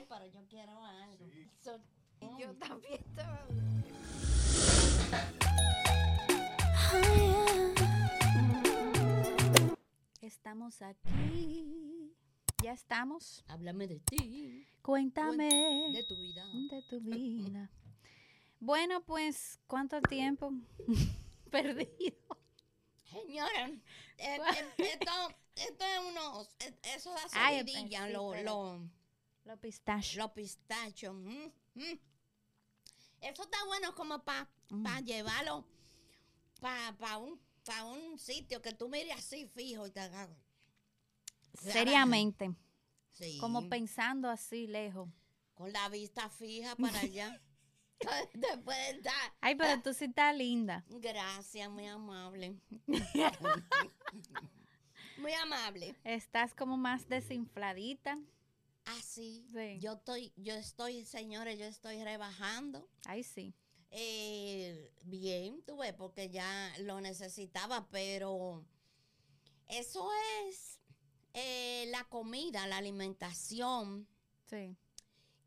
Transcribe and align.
Ay, 0.00 0.06
pero 0.08 0.24
yo 0.26 0.40
quiero 0.48 0.82
algo. 0.82 1.26
So- 1.62 1.78
Yo 2.38 2.54
también 2.56 2.94
estaba. 3.06 3.46
Estamos 10.20 10.82
aquí. 10.82 12.14
Ya 12.62 12.72
estamos. 12.72 13.44
Háblame 13.48 13.86
de 13.88 14.00
ti, 14.00 14.66
Cuéntame 14.82 15.48
de 15.92 16.04
tu 16.06 16.16
vida. 16.16 16.44
de 16.70 16.82
tu 16.88 17.00
vida. 17.00 17.70
Bueno, 18.60 19.02
pues, 19.04 19.58
¿cuánto 19.66 20.00
tiempo 20.02 20.52
perdido? 21.50 22.16
Señora, 23.10 23.68
eh, 23.68 23.78
eh, 24.18 24.38
esto, 24.78 25.10
esto 25.56 25.84
es 25.84 26.00
unos, 26.10 26.48
eso 26.94 27.10
da 27.12 27.28
salidilla, 27.28 28.06
sí, 28.06 28.12
lo- 28.12 28.30
pero- 28.30 28.44
lo- 28.44 28.99
Los 29.50 29.58
pistachos. 29.58 30.14
los 30.16 30.30
pistachos. 30.30 31.12
mm, 31.14 31.46
mm. 31.74 31.98
Eso 33.20 33.42
está 33.42 33.58
bueno 33.66 33.94
como 33.96 34.22
para 34.24 34.48
Mm. 34.70 35.04
llevarlo 35.04 35.66
para 36.60 37.18
un, 37.18 37.40
pa 37.64 37.84
un 37.84 38.16
sitio 38.18 38.62
que 38.62 38.72
tú 38.72 38.88
mires 38.88 39.16
así 39.16 39.46
fijo 39.48 39.86
y 39.86 39.90
te 39.90 40.00
hagas. 40.00 40.30
Seriamente, 41.54 42.54
Sí, 43.10 43.38
como 43.40 43.68
pensando 43.68 44.30
así 44.30 44.66
lejos. 44.68 45.08
con 45.54 45.72
la 45.72 45.88
vista 45.88 46.30
fija 46.30 46.76
para 46.76 47.00
allá. 47.12 47.42
Después 48.34 48.76
de 48.78 48.90
estar- 49.00 49.32
Ay, 49.40 49.56
pero 49.56 49.82
tú 49.82 49.92
sí 49.92 50.04
estás 50.04 50.34
linda. 50.36 50.84
Gracias, 50.88 51.68
muy 51.70 51.86
amable. 51.88 52.56
muy 55.18 55.32
amable. 55.34 55.96
Estás 56.04 56.54
como 56.54 56.76
más 56.76 57.08
desinfladita. 57.08 58.18
Así. 58.84 59.46
Sí. 59.52 59.78
Yo 59.80 59.92
estoy, 59.94 60.32
yo 60.36 60.54
estoy, 60.54 61.04
señores, 61.04 61.58
yo 61.58 61.66
estoy 61.66 62.02
rebajando. 62.02 62.88
Ay, 63.06 63.22
sí. 63.22 63.54
Eh, 63.90 64.92
bien, 65.02 65.62
tuve, 65.62 65.92
porque 65.92 66.30
ya 66.30 66.72
lo 66.80 67.00
necesitaba, 67.00 67.88
pero 67.90 68.64
eso 69.68 70.08
es 70.48 70.78
eh, 71.34 71.86
la 71.90 72.04
comida, 72.04 72.66
la 72.66 72.78
alimentación, 72.78 74.06
Sí. 74.46 74.76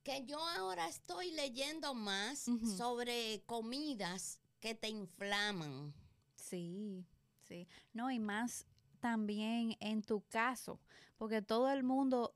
que 0.03 0.25
yo 0.25 0.39
ahora 0.39 0.87
estoy 0.87 1.31
leyendo 1.31 1.93
más 1.93 2.45
sobre 2.77 3.43
comidas 3.45 4.39
que 4.59 4.75
te 4.75 4.89
inflaman. 4.89 5.93
Sí, 6.35 7.05
sí. 7.41 7.67
No, 7.93 8.11
y 8.11 8.19
más 8.19 8.65
también 9.01 9.75
en 9.81 10.01
tu 10.01 10.21
caso, 10.27 10.79
porque 11.17 11.41
todo 11.41 11.69
el 11.69 11.83
mundo 11.83 12.33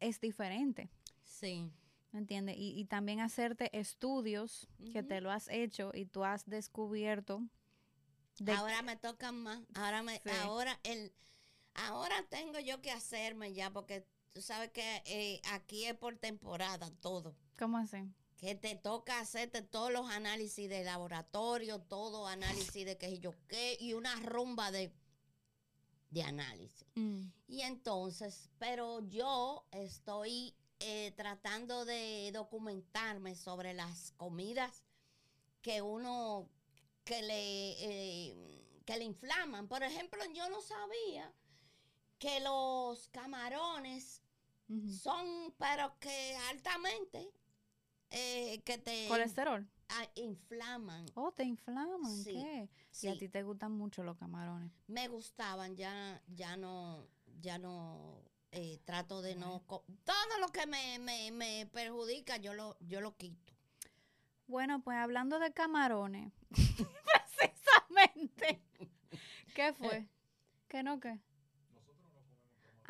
es 0.00 0.20
diferente, 0.20 0.90
Sí. 1.22 1.70
¿me 2.12 2.18
entiendes? 2.20 2.56
Y, 2.58 2.78
y 2.78 2.84
también 2.86 3.20
hacerte 3.20 3.70
estudios 3.78 4.68
que 4.92 5.02
te 5.02 5.20
lo 5.20 5.30
has 5.30 5.48
hecho 5.48 5.92
y 5.94 6.06
tú 6.06 6.24
has 6.24 6.44
descubierto. 6.46 7.42
de- 8.38 8.52
ahora 8.52 8.82
me 8.82 8.96
tocan 8.96 9.36
más. 9.42 9.60
Ahora 9.74 10.02
me, 10.02 10.14
Sí. 10.24 10.30
ahora 10.42 10.78
el, 10.82 11.12
ahora 11.74 12.24
tengo 12.30 12.58
yo 12.58 12.80
que 12.80 12.90
hacerme 12.90 13.52
ya, 13.52 13.70
porque 13.70 14.06
tú 14.32 14.40
sabes 14.40 14.70
que 14.70 15.02
eh, 15.04 15.40
aquí 15.52 15.84
es 15.84 15.94
por 15.94 16.16
temporada 16.16 16.90
todo. 17.00 17.36
¿Cómo 17.58 17.76
así? 17.78 17.98
que 18.38 18.54
te 18.54 18.74
toca 18.74 19.20
hacerte 19.20 19.60
todos 19.60 19.92
los 19.92 20.08
análisis 20.08 20.66
de 20.70 20.82
laboratorio, 20.82 21.78
todo 21.78 22.26
análisis 22.26 22.86
de 22.86 22.96
qué 22.96 23.18
yo 23.18 23.34
qué, 23.48 23.76
y 23.78 23.92
una 23.92 24.16
rumba 24.16 24.70
de, 24.70 24.90
de 26.10 26.22
análisis. 26.22 26.86
Mm, 26.94 27.22
Y 27.48 27.62
entonces, 27.62 28.50
pero 28.58 29.00
yo 29.08 29.64
estoy 29.72 30.54
eh, 30.80 31.12
tratando 31.16 31.84
de 31.84 32.30
documentarme 32.32 33.34
sobre 33.34 33.74
las 33.74 34.12
comidas 34.12 34.82
que 35.62 35.82
uno, 35.82 36.48
que 37.04 37.22
le, 37.22 37.70
eh, 37.84 38.80
que 38.84 38.96
le 38.96 39.04
inflaman. 39.04 39.68
Por 39.68 39.82
ejemplo, 39.82 40.20
yo 40.34 40.48
no 40.48 40.60
sabía 40.60 41.32
que 42.18 42.40
los 42.40 43.08
camarones 43.08 44.22
son, 45.02 45.54
pero 45.58 45.98
que 45.98 46.36
altamente, 46.50 47.30
eh, 48.10 48.60
que 48.64 48.78
te 48.78 49.06
Colesterol. 49.08 49.66
Ah, 49.90 50.06
inflaman. 50.14 51.06
Oh, 51.14 51.32
te 51.32 51.44
inflaman. 51.44 52.10
Sí, 52.24 52.32
¿Qué? 52.34 52.68
Sí, 52.90 53.06
Y 53.06 53.10
a 53.10 53.18
ti 53.18 53.28
te 53.28 53.42
gustan 53.42 53.72
mucho 53.72 54.02
los 54.02 54.16
camarones. 54.16 54.70
me 54.86 55.08
gustaban, 55.08 55.76
ya, 55.76 56.22
ya 56.28 56.56
no, 56.56 57.06
ya 57.40 57.58
no 57.58 58.22
eh, 58.52 58.80
trato 58.84 59.22
de 59.22 59.36
no 59.36 59.62
todo 60.04 60.38
lo 60.40 60.48
que 60.48 60.66
me, 60.66 60.98
me, 60.98 61.30
me 61.30 61.66
perjudica 61.72 62.36
yo 62.38 62.52
lo, 62.54 62.76
yo 62.80 63.00
lo 63.00 63.16
quito. 63.16 63.52
Bueno, 64.46 64.82
pues 64.82 64.96
hablando 64.96 65.38
de 65.38 65.52
camarones, 65.52 66.32
precisamente. 67.06 68.60
¿Qué 69.54 69.72
fue? 69.74 70.08
¿Qué 70.68 70.82
no 70.82 70.98
qué? 71.00 71.20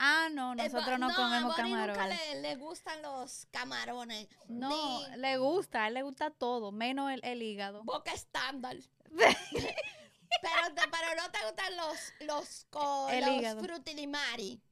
Ah, 0.03 0.29
no, 0.33 0.55
nosotros 0.55 0.99
no, 0.99 1.09
ba- 1.09 1.15
comemos 1.15 1.53
a 1.59 1.63
Bonnie 1.63 1.75
nunca 1.75 1.93
camarones. 1.93 2.19
le, 2.35 2.41
le 2.41 2.57
gustan 2.57 3.03
los 3.03 3.47
camarones. 3.51 4.29
No, 4.49 4.69
ni 5.11 5.17
le 5.19 5.37
gusta, 5.37 5.85
a 5.85 5.89
él 5.89 5.95
le 5.95 6.03
gusta 6.03 6.31
todo, 6.31 6.73
menos 6.73 7.13
el, 7.13 7.21
el 7.23 7.43
hígado. 7.43 7.85
boca 7.85 8.11
estándar. 8.13 8.77
pero, 9.11 10.75
te- 10.75 10.89
pero 10.91 11.23
no 11.23 11.31
te 11.31 11.39
gustan 11.45 11.77
los, 11.77 12.13
los, 12.27 12.67
El 13.13 13.21
los 13.27 13.35
hígado. 13.37 13.63
frutilimari. 13.63 14.63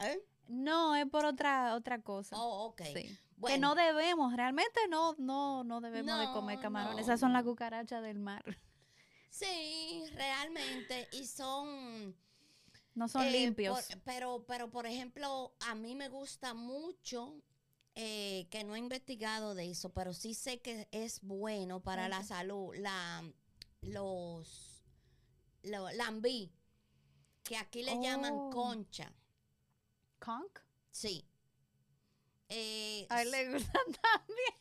¿Eh? 0.00 0.20
No, 0.48 0.96
es 0.96 1.06
por 1.06 1.24
otra 1.26 1.74
otra 1.74 2.00
cosa. 2.02 2.36
Oh, 2.36 2.66
ok. 2.66 2.82
Sí. 2.92 3.18
Que 3.46 3.58
no 3.58 3.74
debemos, 3.74 4.34
realmente 4.36 4.80
no, 4.88 5.14
no, 5.18 5.64
no 5.64 5.80
debemos 5.80 6.18
de 6.20 6.26
comer 6.32 6.56
No, 6.56 6.62
camarones. 6.62 6.96
no, 6.96 7.02
Esas 7.02 7.20
son 7.20 7.32
las 7.32 7.44
no. 7.44 7.50
cucarachas 7.50 8.02
del 8.02 8.18
mar. 8.18 8.44
Sí, 9.30 10.04
realmente. 10.14 11.08
Y 11.12 11.26
son... 11.26 12.14
No 12.94 13.08
son 13.08 13.22
eh, 13.24 13.30
limpios. 13.30 13.82
por- 13.86 14.00
pero, 14.02 14.44
pero, 14.46 14.70
por 14.70 14.86
ejemplo, 14.86 15.54
a 15.60 15.74
mí 15.74 15.94
me 15.94 16.08
gusta 16.08 16.52
mucho, 16.54 17.34
eh, 17.94 18.46
que 18.50 18.64
no 18.64 18.74
he 18.74 18.78
investigado 18.78 19.54
de 19.54 19.70
eso, 19.70 19.90
pero 19.92 20.12
sí 20.12 20.34
sé 20.34 20.60
que 20.60 20.88
es 20.92 21.20
bueno 21.22 21.80
para 21.80 22.08
la 22.08 22.22
salud, 22.24 22.74
la, 22.76 23.22
los, 23.80 24.82
lo, 25.62 25.90
lambí, 25.92 26.52
que 27.42 27.56
aquí 27.56 27.82
le 27.82 28.00
llaman 28.02 28.34
Oh. 28.34 28.50
concha. 28.50 29.12
¿Conch? 30.18 30.60
Sí. 30.90 31.26
Eh, 32.48 33.06
A 33.08 33.22
él 33.22 33.30
le 33.30 33.52
gustan 33.52 33.82
también. 34.02 34.54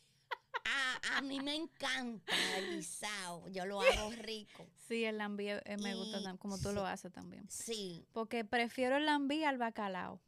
a, 0.66 1.18
a 1.18 1.22
mí 1.22 1.40
me 1.42 1.56
encanta 1.56 2.34
el 2.58 2.78
guisado, 2.78 3.48
yo 3.50 3.66
lo 3.66 3.82
hago 3.82 4.12
rico. 4.12 4.66
Sí, 4.92 5.06
el 5.06 5.20
lambí 5.20 5.48
eh, 5.48 5.78
me 5.82 5.96
gusta 5.96 6.20
Y 6.20 6.24
tam- 6.26 6.38
como 6.38 6.58
tú 6.58 6.68
sí. 6.68 6.76
lo 6.76 6.86
haces 6.86 7.14
también. 7.14 7.50
Sí, 7.50 8.06
Porque 8.12 8.44
prefiero 8.44 8.98
el 8.98 9.06
lambí 9.06 9.46
al 9.46 9.58
bacalao. 9.58 10.20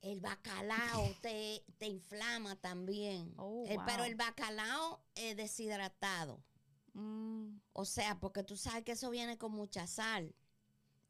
el 0.00 0.20
bacalao 0.20 1.12
te, 1.20 1.64
te 1.78 1.86
inflama 1.88 2.54
también. 2.54 3.34
Oh, 3.36 3.64
Eh, 3.66 3.76
Pero 3.84 4.04
el 4.04 4.14
bacalao 4.14 5.02
es 5.16 5.36
deshidratado. 5.36 6.40
Mm, 6.92 7.56
O 7.72 7.84
sea, 7.84 8.20
porque 8.20 8.44
tú 8.44 8.56
sabes 8.56 8.84
que 8.84 8.92
eso 8.92 9.10
viene 9.10 9.38
con 9.38 9.50
mucha 9.50 9.88
sal. 9.88 10.32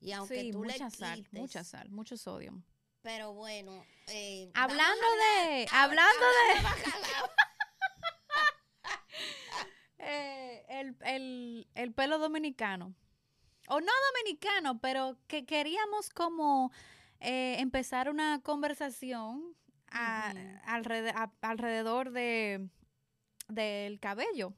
Y 0.01 0.13
aunque 0.13 0.41
sí, 0.41 0.51
tú 0.51 0.61
mucha 0.65 0.87
le 0.89 0.91
sal, 0.91 1.17
quites, 1.17 1.33
mucha 1.39 1.65
sal, 1.65 1.91
mucho 1.91 2.17
sodio. 2.17 2.63
Pero 3.03 3.35
bueno. 3.35 3.85
eh, 4.07 4.51
Hablando 4.55 5.07
hablar- 5.07 5.49
de, 5.51 5.67
hab- 5.67 5.69
hablando 5.73 6.25
de 6.55 6.63
bacalao. 6.63 7.29
eh, 9.99 10.44
el, 10.81 10.97
el, 11.05 11.69
el 11.75 11.93
pelo 11.93 12.19
dominicano. 12.19 12.95
O 13.69 13.81
no 13.81 13.93
dominicano, 14.13 14.79
pero 14.81 15.17
que 15.27 15.47
queríamos 15.47 16.11
como 16.11 16.71
eh, 17.21 17.57
empezar 17.59 18.11
una 18.11 18.41
conversación 18.43 19.57
a- 19.91 20.33
Ujú. 20.35 20.41
alrede- 20.67 21.13
a- 21.15 21.33
alrededor 21.41 22.11
de 22.11 22.69
del 23.49 24.01
cabello, 24.01 24.55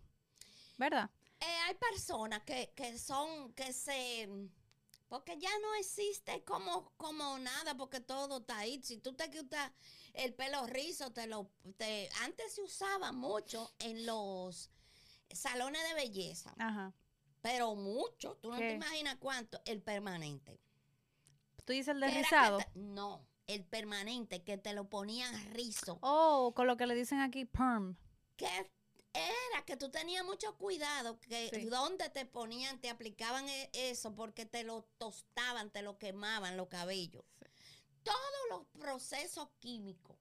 ¿verdad? 0.79 1.11
Eh, 1.41 1.59
hay 1.67 1.75
personas 1.75 2.43
que, 2.45 2.73
que 2.77 2.99
son, 2.99 3.53
que 3.55 3.73
se... 3.73 4.29
Porque 5.09 5.37
ya 5.39 5.51
no 5.61 5.75
existe 5.75 6.43
como, 6.45 6.93
como 6.97 7.39
nada, 7.39 7.77
porque 7.77 8.01
todo 8.01 8.39
está 8.39 8.59
ahí. 8.59 8.81
Si 8.83 8.99
tú 8.99 9.13
te 9.15 9.29
quitas 9.31 9.73
el 10.15 10.35
pelo 10.35 10.67
rizo, 10.67 11.13
te 11.13 11.27
lo... 11.27 11.51
Te, 11.77 12.09
antes 12.23 12.55
se 12.55 12.63
usaba 12.63 13.13
mucho 13.13 13.73
en 13.81 14.07
los 14.07 14.71
salones 15.31 15.83
de 15.89 15.95
belleza, 15.95 16.55
Ajá. 16.59 16.93
pero 17.41 17.75
mucho. 17.75 18.37
Tú 18.43 18.51
no 18.51 18.59
¿Qué? 18.59 18.69
te 18.69 18.75
imaginas 18.75 19.17
cuánto. 19.17 19.61
El 19.65 19.83
permanente. 19.83 20.61
¿Tú 21.65 21.73
dices 21.73 21.89
el 21.95 22.01
deslizado? 22.01 22.59
no, 22.75 23.27
el 23.47 23.65
permanente, 23.65 24.43
que 24.43 24.57
te 24.59 24.73
lo 24.73 24.89
ponían 24.89 25.35
rizo. 25.53 25.99
Oh, 26.03 26.53
con 26.55 26.67
lo 26.67 26.77
que 26.77 26.87
le 26.87 26.95
dicen 26.95 27.21
aquí 27.21 27.45
perm. 27.45 27.97
que 28.37 28.47
era 29.15 29.65
que 29.65 29.77
tú 29.79 29.89
tenías 29.91 30.25
mucho 30.27 30.57
cuidado 30.59 31.19
que 31.21 31.49
Sí. 31.53 31.65
donde 31.67 32.11
te 32.11 32.27
ponían, 32.27 32.81
te 32.83 32.91
aplicaban 32.91 33.49
e- 33.49 33.71
eso 33.73 34.15
porque 34.15 34.45
te 34.45 34.63
lo 34.63 34.83
tostaban, 34.99 35.71
te 35.71 35.81
lo 35.81 35.99
quemaban 35.99 36.57
los 36.59 36.69
cabellos. 36.69 37.25
Todos 38.03 38.21
los 38.51 38.67
procesos 38.79 39.49
químicos. 39.59 40.17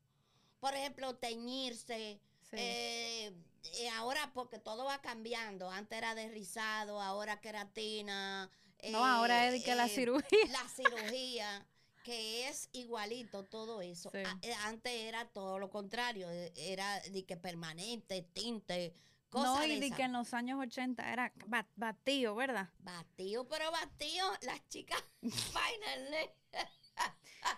por 0.62 0.74
ejemplo, 0.74 1.16
teñirse. 1.18 2.20
Sí. 2.50 2.56
eh, 2.58 3.34
eh, 3.80 3.90
ahora 3.90 4.32
porque 4.34 4.60
todo 4.60 4.86
va 4.86 5.02
cambiando. 5.02 5.70
Antes 5.70 5.98
era 5.98 6.16
de 6.16 6.30
rizado, 6.30 7.02
ahora 7.02 7.40
queratina. 7.42 8.50
no, 8.92 9.06
ahora 9.06 9.48
es 9.48 9.54
de 9.54 9.64
que 9.64 9.76
la 9.76 9.86
eh, 9.86 9.90
cirugía. 9.90 10.40
La 10.50 10.68
cirugía, 10.70 11.66
que 12.04 12.48
es 12.48 12.70
igualito 12.74 13.44
todo 13.44 13.82
eso. 13.82 14.10
Sí. 14.12 14.20
A- 14.20 14.38
eh, 14.42 14.54
antes 14.66 14.92
era 14.94 15.26
todo 15.30 15.60
lo 15.60 15.70
contrario. 15.70 16.30
Era 16.56 17.00
de 17.02 17.26
que 17.26 17.36
permanente, 17.38 18.22
tinte, 18.34 18.94
cosas 19.30 19.58
No, 19.58 19.66
y 19.66 19.80
de 19.80 19.92
que 19.92 20.04
en 20.04 20.14
los 20.14 20.34
años 20.34 20.60
80 20.62 21.12
era 21.12 21.34
ba- 21.48 21.68
batido, 21.76 22.36
¿verdad? 22.36 22.70
Batido, 22.80 23.48
pero 23.48 23.72
batido, 23.72 24.32
las 24.42 24.68
chicas 24.70 25.04
bailan 25.54 26.30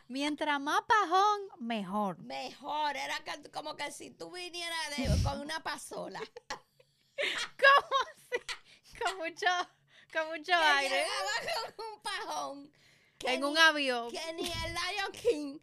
Mientras 0.08 0.60
más 0.60 0.82
pajón, 0.88 1.42
mejor. 1.60 2.18
mejor. 2.20 2.96
Era 2.98 3.16
como 3.54 3.76
que 3.76 3.92
si 3.92 4.12
tú 4.12 4.32
vinieras 4.32 4.98
de- 4.98 5.24
con 5.24 5.40
una 5.42 5.62
pasola. 5.64 6.20
¿Cómo 7.18 7.98
así? 8.16 9.00
Con 9.04 9.18
mucho, 9.18 9.48
con 10.14 10.28
mucho 10.30 10.46
que 10.46 10.54
aire. 10.54 11.06
llegaba 11.06 11.74
con 11.76 11.86
un 11.94 12.02
pajón. 12.02 12.74
que 13.18 13.34
En 13.34 13.44
un 13.44 13.58
avión. 13.58 14.12
Que 14.12 14.34
ni 14.34 14.44
el 14.52 14.74
Lion 14.74 15.12
King 15.12 15.60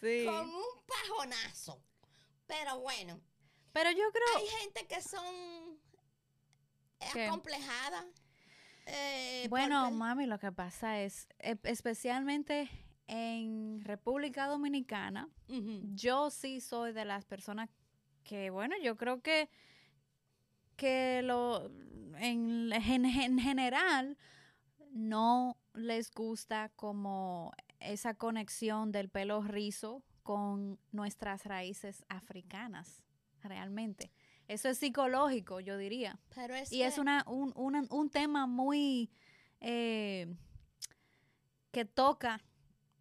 Sí. 0.00 0.24
con 0.26 0.50
un 0.54 0.64
pajonazo. 0.86 1.82
Pero 2.46 2.78
bueno, 2.80 3.18
Pero 3.72 3.90
yo 3.90 4.04
creo. 4.12 4.36
hay 4.38 4.46
gente 4.60 4.86
que 4.86 5.00
son 5.00 5.80
acomplejadas. 7.00 8.04
Eh, 8.86 9.46
Bueno, 9.48 9.82
porque- 9.84 9.96
mami, 9.96 10.26
lo 10.26 10.38
que 10.38 10.52
pasa 10.52 11.00
es, 11.00 11.28
e- 11.38 11.58
especialmente 11.64 12.68
en 13.06 13.80
República 13.84 14.46
Dominicana, 14.46 15.28
yo 15.94 16.30
sí 16.30 16.60
soy 16.60 16.92
de 16.92 17.04
las 17.04 17.24
personas 17.24 17.68
que, 18.24 18.50
bueno, 18.50 18.74
yo 18.82 18.96
creo 18.96 19.20
que, 19.20 19.48
que 20.76 21.20
lo, 21.22 21.66
en, 22.18 22.72
en- 22.72 23.04
en 23.04 23.38
general 23.38 24.16
no 24.90 25.56
les 25.74 26.10
gusta 26.12 26.70
como 26.76 27.52
esa 27.80 28.14
conexión 28.14 28.92
del 28.92 29.08
pelo 29.10 29.42
rizo 29.42 30.02
con 30.22 30.78
nuestras 30.92 31.44
raíces 31.44 32.04
africanas, 32.08 33.02
realmente. 33.42 34.10
Eso 34.48 34.68
es 34.68 34.78
psicológico, 34.78 35.60
yo 35.60 35.76
diría. 35.78 36.18
Pero 36.34 36.54
es 36.54 36.70
Y 36.72 36.82
es 36.82 36.98
una, 36.98 37.24
un, 37.26 37.52
una- 37.56 37.84
un 37.90 38.10
tema 38.10 38.46
muy 38.46 39.10
eh, 39.60 40.34
que 41.70 41.84
toca 41.84 42.40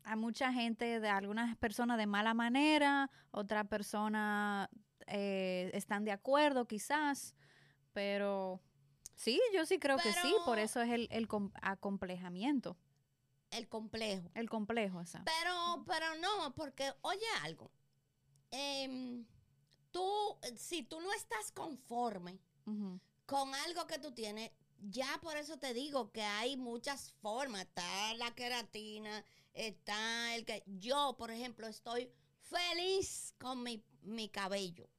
a 0.03 0.15
mucha 0.15 0.51
gente, 0.51 0.99
de 0.99 1.09
algunas 1.09 1.55
personas 1.57 1.97
de 1.97 2.07
mala 2.07 2.33
manera, 2.33 3.09
otras 3.31 3.67
personas 3.67 4.69
eh, 5.07 5.69
están 5.73 6.03
de 6.03 6.11
acuerdo 6.11 6.65
quizás, 6.67 7.35
pero 7.93 8.61
sí, 9.15 9.39
yo 9.53 9.65
sí 9.65 9.79
creo 9.79 9.97
que 9.97 10.11
sí, 10.13 10.33
por 10.45 10.59
eso 10.59 10.81
es 10.81 10.89
el, 10.91 11.07
el 11.11 11.27
com- 11.27 11.51
acomplejamiento, 11.61 12.75
el 13.51 13.67
complejo. 13.69 14.29
el 14.33 14.49
complejo, 14.49 14.99
esa. 15.01 15.23
Pero, 15.23 15.83
pero 15.87 16.05
no, 16.19 16.53
porque 16.53 16.91
oye 17.01 17.25
algo. 17.43 17.71
Em, 18.51 19.25
tú, 19.93 20.37
si 20.57 20.83
tú 20.83 20.99
no 20.99 21.13
estás 21.13 21.51
conforme 21.53 22.37
con 23.25 23.55
algo 23.55 23.87
que 23.87 23.99
tú 23.99 24.11
tienes, 24.11 24.51
ya 24.89 25.17
por 25.21 25.37
eso 25.37 25.57
te 25.57 25.73
digo 25.73 26.11
que 26.11 26.23
hay 26.23 26.57
muchas 26.57 27.13
formas. 27.21 27.61
Está 27.61 28.13
la 28.15 28.35
queratina, 28.35 29.23
está 29.53 30.35
el 30.35 30.43
que... 30.45 30.63
Yo, 30.65 31.15
por 31.17 31.31
ejemplo, 31.31 31.67
estoy 31.67 32.11
feliz 32.41 33.33
con 33.39 33.63
mi, 33.63 33.81
mi 34.01 34.27
cabello. 34.27 34.89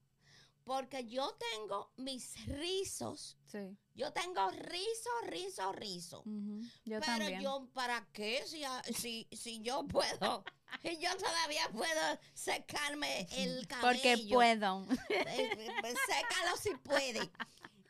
Porque 0.64 1.05
yo 1.06 1.37
tengo 1.52 1.93
mis 1.96 2.43
rizos. 2.46 3.37
Sí, 3.46 3.76
Yo 3.94 4.11
tengo 4.14 4.50
rizo, 4.50 5.11
rizo, 5.26 5.73
rizo. 5.73 6.23
yo 6.25 7.00
Pero 7.00 7.02
también. 7.02 7.43
yo, 7.43 7.69
¿para 7.75 8.08
qué? 8.14 8.43
Si, 8.46 8.64
a- 8.64 8.82
si, 8.85 9.29
si 9.31 9.61
yo 9.61 9.87
puedo, 9.87 10.43
y 10.82 10.97
yo 10.99 11.17
todavía 11.17 11.69
puedo 11.73 12.19
secarme 12.35 13.26
el 13.37 13.67
cabello. 13.67 13.88
Porque 13.88 14.26
puedo. 14.31 14.87
Eh, 15.09 15.26
eh, 15.59 15.94
sécalo 16.06 16.56
si 16.61 16.75
puede. 16.76 17.21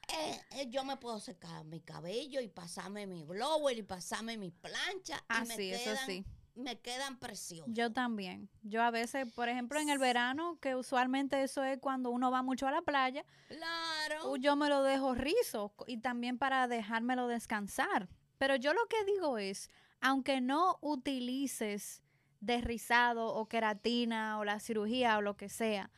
Eh, 0.09 0.41
eh, 0.57 0.67
yo 0.69 0.85
me 0.85 0.97
puedo 0.97 1.19
secar 1.19 1.65
mi 1.65 1.81
cabello 1.81 2.41
y 2.41 2.49
pasarme 2.49 3.07
mi 3.07 3.25
blower 3.25 3.77
y 3.79 3.83
pasarme 3.83 4.37
mi 4.37 4.51
plancha. 4.51 5.25
Ah, 5.29 5.43
y 5.45 5.49
me 5.49 5.57
sí, 5.57 5.73
eso 5.73 5.91
sí. 6.07 6.25
Me 6.55 6.79
quedan 6.79 7.19
preciosos. 7.19 7.73
Yo 7.75 7.93
también. 7.93 8.49
Yo 8.63 8.81
a 8.83 8.91
veces, 8.93 9.27
por 9.33 9.49
ejemplo, 9.49 9.81
en 9.81 9.89
el 9.89 9.99
verano, 9.99 10.57
que 10.61 10.77
usualmente 10.77 11.43
eso 11.43 11.65
es 11.65 11.79
cuando 11.81 12.11
uno 12.11 12.31
va 12.31 12.43
mucho 12.43 12.69
a 12.69 12.71
la 12.71 12.83
playa, 12.83 13.25
Claro. 13.49 14.37
yo 14.37 14.55
me 14.55 14.69
lo 14.69 14.85
dejo 14.85 15.15
rizo 15.15 15.75
y 15.89 15.97
también 15.97 16.39
para 16.39 16.69
dejármelo 16.69 17.27
descansar. 17.27 18.09
Pero 18.39 18.55
yo 18.55 18.73
lo 18.73 18.87
que 18.87 19.05
digo 19.05 19.39
es, 19.39 19.69
aunque 20.01 20.41
no 20.41 20.79
utilices 20.81 22.03
desrizado 22.45 23.35
o 23.35 23.47
queratina 23.49 24.39
o 24.39 24.45
la 24.45 24.61
cirugía 24.61 25.19
o 25.19 25.23
lo 25.23 25.37
que 25.37 25.49
sea, 25.49 25.91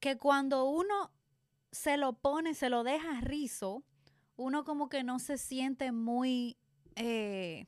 que 0.00 0.16
cuando 0.18 0.64
uno 0.64 1.12
se 1.70 1.96
lo 1.96 2.14
pone, 2.14 2.54
se 2.54 2.70
lo 2.70 2.84
deja 2.84 3.20
rizo, 3.20 3.84
uno 4.36 4.64
como 4.64 4.88
que 4.88 5.02
no 5.02 5.18
se 5.18 5.38
siente 5.38 5.92
muy... 5.92 6.56
eh, 6.96 7.66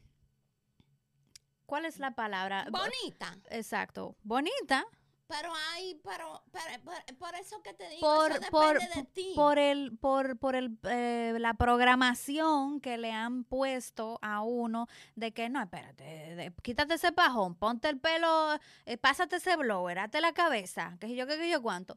¿Cuál 1.67 1.85
es 1.85 1.99
la 1.99 2.15
palabra? 2.15 2.67
Bonita. 2.71 3.39
Exacto. 3.51 4.17
Bonita 4.23 4.87
Pero 5.31 5.53
hay, 5.73 5.95
pero, 6.03 6.43
pero- 6.51 6.83
por, 6.85 7.17
por 7.17 7.35
eso 7.37 7.63
que 7.63 7.73
te 7.73 7.89
digo, 7.89 8.01
por, 8.01 8.33
eso 8.33 8.51
por, 8.51 8.79
de 8.81 9.05
ti. 9.15 9.33
por 9.37 9.59
el, 9.59 9.97
por, 9.97 10.37
por 10.39 10.57
el, 10.57 10.77
eh, 10.83 11.37
la 11.39 11.55
programación 11.55 12.81
que 12.81 12.99
le 12.99 13.13
han 13.13 13.45
puesto 13.45 14.19
a 14.23 14.43
uno 14.43 14.89
de 15.15 15.33
que 15.33 15.49
no, 15.49 15.63
espérate, 15.63 16.03
de- 16.05 16.53
quítate 16.63 16.95
ese 16.95 17.13
pajón, 17.13 17.55
ponte 17.55 17.89
el 17.89 18.01
pelo, 18.01 18.59
eh, 18.87 18.97
pásate 18.97 19.37
ese 19.37 19.57
blower, 19.57 20.01
hazte 20.01 20.21
la 20.21 20.33
cabeza, 20.33 20.97
que 21.01 21.15
yo, 21.15 21.27
que 21.27 21.49
yo 21.49 21.63
cuánto. 21.63 21.97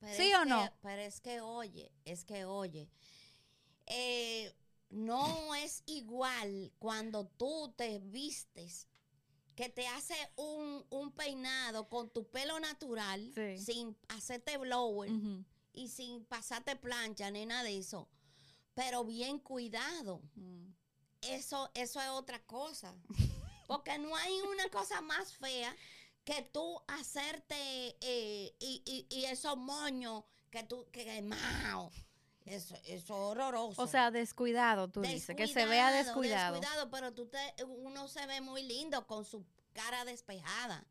Pero 0.00 0.14
¿Sí 0.16 0.32
o 0.34 0.42
que- 0.42 0.48
no? 0.48 0.70
Pero 0.82 1.02
es 1.02 1.20
que 1.20 1.40
oye, 1.42 1.92
es 2.04 2.24
que 2.24 2.44
oye, 2.46 2.88
eh, 3.86 4.52
no 4.90 5.54
es 5.54 5.82
igual 5.86 6.72
cuando 6.78 7.26
tú 7.26 7.72
te 7.76 7.98
vistes, 7.98 8.88
que 9.54 9.68
te 9.68 9.86
hace 9.86 10.14
un, 10.36 10.84
un 10.90 11.12
peinado 11.12 11.88
con 11.88 12.10
tu 12.10 12.26
pelo 12.28 12.58
natural, 12.60 13.30
Sí. 13.34 13.58
sin 13.58 13.96
hacerte 14.08 14.56
blower 14.58 15.10
y 15.72 15.88
sin 15.88 16.24
pasarte 16.24 16.76
plancha 16.76 17.30
ni 17.30 17.46
nada 17.46 17.62
de 17.64 17.78
eso, 17.78 18.08
pero 18.74 19.04
bien 19.04 19.38
cuidado. 19.38 20.20
Mm. 20.34 20.66
Eso, 21.22 21.70
eso 21.74 22.00
es 22.00 22.08
otra 22.08 22.42
cosa. 22.44 22.94
Porque 23.66 23.96
no 23.98 24.14
hay 24.14 24.40
una 24.42 24.68
cosa 24.68 25.00
más 25.00 25.32
fea 25.36 25.74
que 26.24 26.42
tú 26.42 26.80
hacerte 26.86 27.96
eh, 28.00 28.54
y, 28.60 28.82
y- 28.84 29.06
y 29.10 29.24
esos 29.24 29.56
moños 29.56 30.24
que 30.50 30.62
tú 30.64 30.86
que 30.92 31.04
quemado. 31.04 31.90
Eso, 31.90 32.04
eso 32.44 32.76
es 32.84 33.10
horroroso. 33.10 33.80
O 33.80 33.86
sea, 33.86 34.10
descuidado, 34.10 34.88
tú 34.88 35.00
dices, 35.00 35.34
que 35.34 35.46
se 35.46 35.66
vea 35.66 35.90
descuidado. 35.90 36.60
Descuidado, 36.60 36.90
pero 36.90 37.12
tú 37.12 37.26
te, 37.26 37.38
uno 37.64 38.06
se 38.08 38.26
ve 38.26 38.40
muy 38.40 38.62
lindo 38.62 39.06
con 39.06 39.24
su 39.24 39.44
cara 39.72 40.04
despejada. 40.04 40.84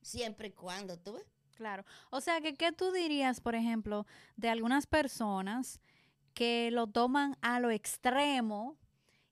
Siempre 0.00 0.48
y 0.48 0.52
cuando, 0.52 0.98
¿tú 0.98 1.14
ves? 1.14 1.26
Claro. 1.56 1.84
O 2.10 2.20
sea, 2.20 2.40
que 2.40 2.54
¿qué 2.54 2.72
tú 2.72 2.92
dirías, 2.92 3.40
por 3.40 3.54
ejemplo, 3.54 4.06
de 4.36 4.48
algunas 4.48 4.86
personas 4.86 5.80
que 6.34 6.70
lo 6.70 6.86
toman 6.86 7.36
a 7.42 7.60
lo 7.60 7.70
extremo 7.70 8.78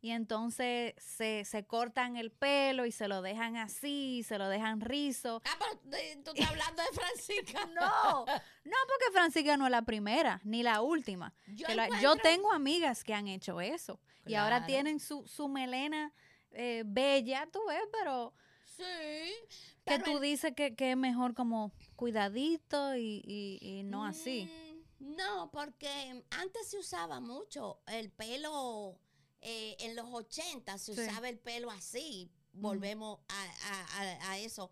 y 0.02 0.11
entonces 0.12 0.95
se, 0.99 1.45
se 1.45 1.64
cortan 1.66 2.16
el 2.16 2.30
pelo 2.30 2.87
y 2.87 2.92
se 2.92 3.07
lo 3.09 3.21
dejan 3.23 3.57
así, 3.57 4.23
se 4.26 4.38
lo 4.38 4.49
dejan 4.49 4.80
rizo? 4.80 5.42
Ah, 5.45 5.57
pero 5.59 5.97
eh, 5.99 6.21
tú 6.25 6.30
estás 6.33 6.49
hablando 6.50 6.83
de 6.83 6.88
Francisca. 6.99 7.66
No, 7.75 8.25
no 8.26 8.76
porque 8.88 9.12
Francisca 9.12 9.57
no 9.57 9.66
es 9.66 9.71
la 9.71 9.83
primera 9.83 10.40
ni 10.45 10.62
la 10.62 10.80
última. 10.80 11.33
Yo, 11.49 11.66
la- 11.75 11.88
tengo 12.23 12.52
amigas 12.52 13.04
que 13.04 13.14
han 13.14 13.28
hecho 13.28 13.61
eso 13.61 14.00
y 14.26 14.35
ahora 14.35 14.66
tienen 14.66 15.00
su, 15.00 15.26
su 15.26 15.49
melena 15.49 16.12
eh, 16.52 16.83
bella, 16.87 17.47
tú 17.52 17.61
ves, 17.69 17.83
pero 17.92 18.33
Sí. 18.64 19.35
que 19.85 19.99
tú 19.99 20.16
el- 20.16 20.21
dices 20.23 20.52
que, 20.57 20.75
que 20.75 20.92
es 20.92 20.97
mejor 20.97 21.35
como 21.35 21.73
cuidadito 21.97 22.97
y, 22.97 23.23
y- 23.26 23.59
y 23.61 23.83
no 23.83 24.04
así. 24.04 24.49
Mm, 25.00 25.16
No, 25.16 25.50
porque 25.50 26.23
antes 26.30 26.69
se 26.71 26.78
usaba 26.78 27.21
mucho 27.21 27.80
el 27.87 28.11
pelo, 28.11 28.99
eh, 29.42 29.76
en 29.80 29.97
los 29.97 30.06
80 30.12 30.78
se 30.78 30.94
Sí. 30.94 31.00
usaba 31.00 31.28
el 31.28 31.38
pelo 31.38 31.70
así, 31.70 32.30
volvemos 32.52 33.20
a, 33.28 33.42
a- 33.44 34.00
a- 34.02 34.30
a 34.32 34.38
eso. 34.38 34.70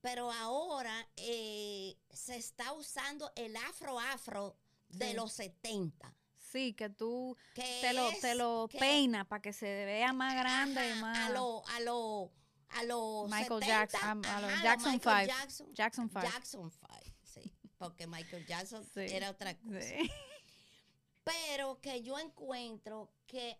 Pero 0.00 0.30
ahora 0.32 1.08
eh, 1.16 1.96
se 2.10 2.36
está 2.36 2.72
usando 2.72 3.32
el 3.36 3.56
afro-afro 3.56 4.56
de 4.88 5.08
Sí. 5.10 5.14
los 5.14 5.32
70. 5.32 6.14
Sí, 6.36 6.72
que 6.72 6.88
tú 6.88 7.36
te 7.54 7.92
lo, 7.92 8.10
te 8.20 8.34
lo 8.34 8.68
que- 8.70 8.78
peina 8.78 9.26
para 9.28 9.42
que 9.42 9.52
se 9.52 9.66
vea 9.84 10.12
más 10.12 10.34
grande 10.34 10.86
y 10.88 10.92
ajá, 10.92 11.00
más. 11.00 11.18
A 11.18 11.30
lo, 11.30 11.62
a 11.68 11.80
lo, 11.80 12.32
a 12.70 12.82
los 12.84 13.28
Michael 13.30 13.60
70, 13.62 13.66
Jackson, 13.66 14.24
a- 14.26 14.36
a 14.36 14.62
Jackson 14.62 14.92
Michael 14.92 15.16
Five. 15.16 15.26
Jackson, 15.26 15.74
Jackson 15.74 16.08
5. 16.10 16.20
Jackson 16.22 16.70
Five, 16.70 17.14
sí, 17.22 17.52
porque 17.76 18.06
Michael 18.06 18.46
Jackson 18.46 18.84
Sí, 18.94 19.00
era 19.10 19.30
otra 19.30 19.56
cosa. 19.58 19.80
Sí. 19.80 20.10
Pero 21.24 21.80
que 21.80 22.02
yo 22.02 22.18
encuentro 22.18 23.12
que 23.26 23.58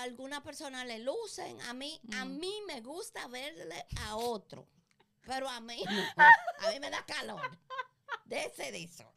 a 0.00 0.04
algunas 0.04 0.40
personas 0.42 0.86
le 0.86 0.98
lucen, 0.98 1.60
a 1.62 1.72
mí, 1.72 2.00
a 2.14 2.24
Mm. 2.24 2.38
mí 2.40 2.54
me 2.66 2.80
gusta 2.80 3.26
verle 3.28 3.86
a 4.06 4.16
otro, 4.16 4.66
pero 5.26 5.48
a 5.48 5.60
mí 5.60 5.82
a 6.58 6.70
mí 6.70 6.80
me 6.80 6.90
da 6.90 7.04
calor, 7.06 7.58
de 8.24 8.44
ese 8.44 8.72
de 8.72 8.82
eso. 8.84 9.12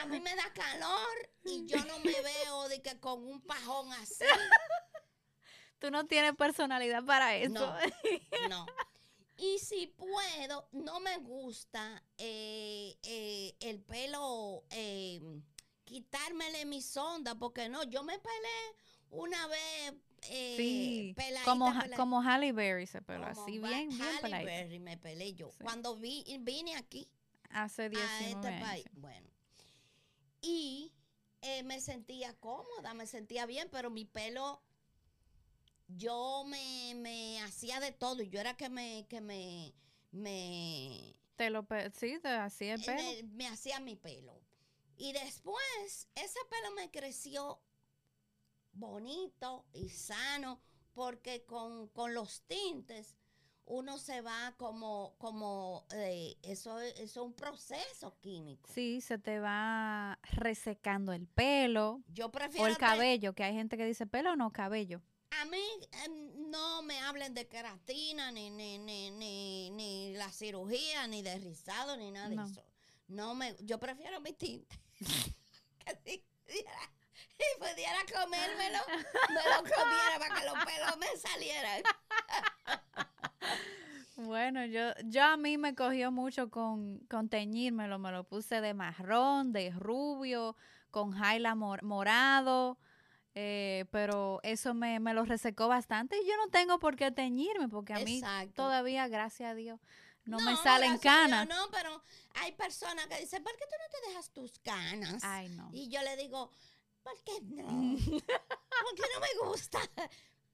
A 0.00 0.06
mí 0.06 0.18
me 0.20 0.34
da 0.34 0.50
calor 0.54 1.30
y 1.44 1.66
yo 1.66 1.76
no 1.84 1.98
me 1.98 2.14
veo 2.22 2.68
de 2.68 2.80
que 2.80 2.98
con 3.00 3.22
un 3.26 3.40
pajón 3.42 3.92
así. 3.94 4.24
Tú 5.78 5.90
no 5.90 6.06
tienes 6.06 6.34
personalidad 6.36 7.04
para 7.04 7.36
eso. 7.36 7.52
No. 7.54 7.76
No. 8.48 8.66
Y 9.36 9.58
si 9.58 9.86
puedo, 9.86 10.68
no 10.72 11.00
me 11.00 11.16
gusta 11.18 12.02
eh, 12.18 12.98
eh, 13.02 13.56
el 13.60 13.80
pelo, 13.82 14.64
eh, 14.70 15.20
quitármele 15.84 16.66
mis 16.66 16.94
ondas, 16.96 17.36
porque 17.38 17.68
no, 17.70 17.82
yo 17.84 18.02
me 18.02 18.18
pelé 18.18 18.76
una 19.10 19.46
vez 19.48 19.94
eh, 20.22 20.54
sí. 20.56 21.12
peladita, 21.16 21.44
como, 21.44 21.66
peladita. 21.66 21.96
como 21.96 22.22
Halle 22.22 22.52
Berry 22.52 22.86
se 22.86 23.02
peló, 23.02 23.28
Como 23.32 23.42
así 23.42 23.58
bien, 23.58 23.88
bien 23.88 24.00
Halle. 24.22 24.44
Berry 24.44 24.78
me 24.78 24.96
pelé 24.96 25.34
yo. 25.34 25.50
Sí. 25.50 25.58
Cuando 25.62 25.96
vi, 25.96 26.24
vine 26.40 26.76
aquí 26.76 27.08
Hace 27.50 27.84
a 27.84 27.88
19 27.88 28.30
este 28.30 28.48
años. 28.48 28.68
país. 28.68 28.84
Bueno. 28.94 29.28
Y 30.42 30.92
eh, 31.42 31.62
me 31.64 31.80
sentía 31.80 32.34
cómoda, 32.34 32.94
me 32.94 33.06
sentía 33.06 33.46
bien, 33.46 33.68
pero 33.72 33.90
mi 33.90 34.04
pelo, 34.04 34.62
yo 35.88 36.44
me, 36.46 36.94
me 36.96 37.40
hacía 37.42 37.80
de 37.80 37.92
todo. 37.92 38.22
Yo 38.22 38.40
era 38.40 38.56
que 38.56 38.68
me, 38.68 39.06
que 39.08 39.20
me, 39.20 39.74
me, 40.12 41.16
Te 41.36 41.50
lo 41.50 41.66
sí, 41.98 42.18
te 42.20 42.28
hacía 42.28 42.74
el 42.74 42.84
pelo. 42.84 43.02
me, 43.02 43.22
me 43.24 43.48
hacía 43.48 43.80
mi 43.80 43.96
pelo. 43.96 44.40
Y 44.96 45.12
después, 45.12 46.08
ese 46.14 46.38
pelo 46.50 46.72
me 46.76 46.90
creció 46.90 47.58
bonito 48.80 49.66
y 49.72 49.88
sano, 49.90 50.60
porque 50.94 51.44
con, 51.44 51.88
con 51.88 52.14
los 52.14 52.42
tintes 52.42 53.16
uno 53.66 53.98
se 53.98 54.20
va 54.20 54.54
como, 54.56 55.14
como 55.18 55.86
eh, 55.94 56.36
eso, 56.42 56.80
es- 56.80 56.94
eso 56.94 57.02
es 57.20 57.26
un 57.26 57.34
proceso 57.34 58.18
químico. 58.20 58.68
Sí, 58.72 59.00
se 59.00 59.16
te 59.18 59.38
va 59.38 60.18
resecando 60.32 61.12
el 61.12 61.28
pelo 61.28 62.02
Yo 62.08 62.32
prefiero 62.32 62.64
o 62.64 62.66
el 62.66 62.76
cabello, 62.78 63.32
que 63.34 63.44
hay 63.44 63.54
gente 63.54 63.76
que 63.76 63.84
dice 63.84 64.06
pelo 64.06 64.32
o 64.32 64.36
no 64.36 64.52
cabello. 64.52 65.00
A 65.40 65.44
mí 65.44 65.62
em, 66.04 66.50
no 66.50 66.82
me 66.82 66.98
hablen 66.98 67.32
de 67.34 67.46
queratina, 67.46 68.32
ni, 68.32 68.50
ni, 68.50 68.78
ni, 68.80 69.12
ni, 69.12 69.70
ni 69.70 70.12
la 70.14 70.32
cirugía, 70.32 71.06
ni 71.06 71.22
de 71.22 71.38
rizado, 71.38 71.96
ni 71.96 72.10
nada 72.10 72.28
No. 72.30 72.44
de 72.46 72.50
eso. 72.52 72.64
No 73.06 73.34
me, 73.36 73.54
yo 73.60 73.78
prefiero 73.78 74.20
mi 74.20 74.32
tinte. 74.32 74.76
que 75.84 75.94
si 76.04 76.24
pudiera, 76.44 76.92
si 77.38 77.58
pudiera 77.60 77.99
comérmelo, 78.12 78.78
me 79.28 79.34
lo 79.34 79.58
comiera 79.58 80.18
para 80.18 80.34
que 80.34 80.46
los 80.46 80.64
pelos 80.64 80.96
me 80.98 81.16
salieran. 81.16 81.82
Bueno, 84.16 84.66
yo, 84.66 84.92
yo 85.06 85.24
a 85.24 85.36
mí 85.36 85.56
me 85.56 85.74
cogió 85.74 86.12
mucho 86.12 86.50
con, 86.50 86.98
con 87.08 87.28
teñírmelo, 87.30 87.98
me 87.98 88.12
lo 88.12 88.24
puse 88.24 88.60
de 88.60 88.74
marrón, 88.74 89.52
de 89.52 89.70
rubio, 89.70 90.56
con 90.90 91.12
jaila 91.12 91.54
mor- 91.54 91.82
morado, 91.82 92.78
eh, 93.34 93.86
pero 93.90 94.40
eso 94.42 94.74
me, 94.74 95.00
me 95.00 95.14
lo 95.14 95.24
resecó 95.24 95.68
bastante 95.68 96.18
y 96.20 96.26
yo 96.28 96.36
no 96.36 96.48
tengo 96.50 96.78
por 96.78 96.96
qué 96.96 97.10
teñirme 97.10 97.68
porque 97.68 97.94
a 97.94 98.00
mí 98.00 98.18
Exacto. 98.18 98.52
todavía, 98.64 99.08
gracias 99.08 99.52
a 99.52 99.54
Dios, 99.54 99.80
no, 100.26 100.38
me 100.40 100.54
salen 100.56 100.90
a 100.90 100.92
Dios, 100.98 101.02
canas. 101.02 101.48
No, 101.48 101.68
pero 101.70 102.02
hay 102.34 102.52
personas 102.52 103.06
que 103.06 103.18
dicen, 103.20 103.42
¿por 103.42 103.52
qué 103.56 103.64
tú 103.64 103.74
no 103.78 104.00
te 104.00 104.08
dejas 104.10 104.30
tus 104.32 104.58
canas? 104.58 105.24
Ay, 105.24 105.48
no. 105.48 105.70
Y 105.72 105.88
yo 105.88 106.02
le 106.02 106.16
digo, 106.16 106.50
¿por 107.02 107.22
qué 107.24 107.40
no? 107.42 107.66
Porque 108.06 109.02
no 109.14 109.20
me 109.20 109.48
gusta. 109.48 109.80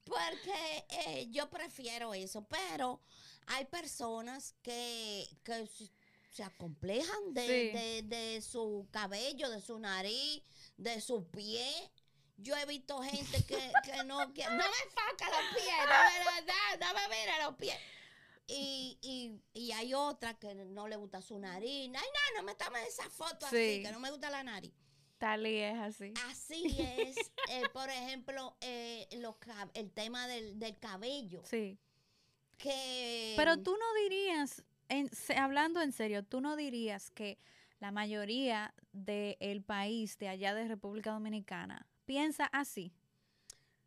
Porque 0.03 0.85
eh, 0.89 1.27
yo 1.31 1.49
prefiero 1.49 2.13
eso. 2.13 2.45
Pero 2.47 3.01
hay 3.47 3.65
personas 3.65 4.55
que, 4.61 5.27
que 5.43 5.67
se- 5.67 6.43
acomplejan 6.43 7.33
de, 7.33 7.41
Sí. 7.47 7.77
de- 7.77 8.01
de 8.03 8.41
su 8.41 8.87
cabello, 8.91 9.49
de 9.49 9.59
su 9.61 9.79
nariz, 9.79 10.43
de 10.77 11.01
su 11.01 11.25
pie. 11.29 11.67
Yo 12.37 12.55
he 12.55 12.65
visto 12.67 13.01
gente 13.01 13.43
que, 13.45 13.71
que 13.83 14.03
no 14.03 14.31
que 14.33 14.45
no 14.45 14.55
me 14.57 14.91
faca 14.93 15.29
los 15.31 15.55
pies, 15.55 15.75
no 15.87 16.31
me, 16.31 16.41
no, 16.41 16.87
no 16.87 16.93
me 16.93 17.07
mira 17.17 17.43
los 17.45 17.55
pies. 17.55 17.75
Y, 18.45 18.97
y, 19.01 19.41
y 19.59 19.71
hay 19.71 19.93
otra 19.95 20.35
que 20.35 20.53
no 20.53 20.87
le 20.87 20.95
gusta 20.95 21.21
su 21.23 21.39
nariz. 21.39 21.85
Ay, 21.85 21.89
no, 21.91 22.37
no 22.37 22.43
me 22.43 22.53
tomes 22.55 22.87
esa 22.87 23.09
foto 23.09 23.47
así, 23.47 23.77
Sí. 23.77 23.83
que 23.83 23.91
no 23.91 23.99
me 23.99 24.11
gusta 24.11 24.29
la 24.29 24.43
nariz. 24.43 24.71
Tali 25.17 25.57
es 25.57 25.77
así. 25.79 26.13
Así 26.29 26.75
es, 26.79 27.17
eh, 27.49 27.63
por 27.73 27.89
ejemplo, 27.89 28.55
eh, 28.61 29.07
el 29.73 29.91
tema 29.91 30.27
del, 30.27 30.59
del 30.59 30.77
cabello. 30.77 31.41
Sí. 31.45 31.77
Que, 32.57 33.33
Pero 33.37 33.57
tú 33.61 33.71
no 33.77 34.01
dirías, 34.03 34.63
en- 34.89 35.09
hablando 35.37 35.81
en 35.81 35.91
serio, 35.91 36.23
tú 36.23 36.41
no 36.41 36.55
dirías 36.55 37.11
que 37.11 37.37
la 37.79 37.91
mayoría 37.91 38.73
del 38.93 39.61
país 39.63 40.17
de 40.17 40.29
allá 40.29 40.53
de 40.55 40.67
República 40.67 41.11
Dominicana 41.11 41.85
piensa 42.05 42.45
así, 42.45 42.91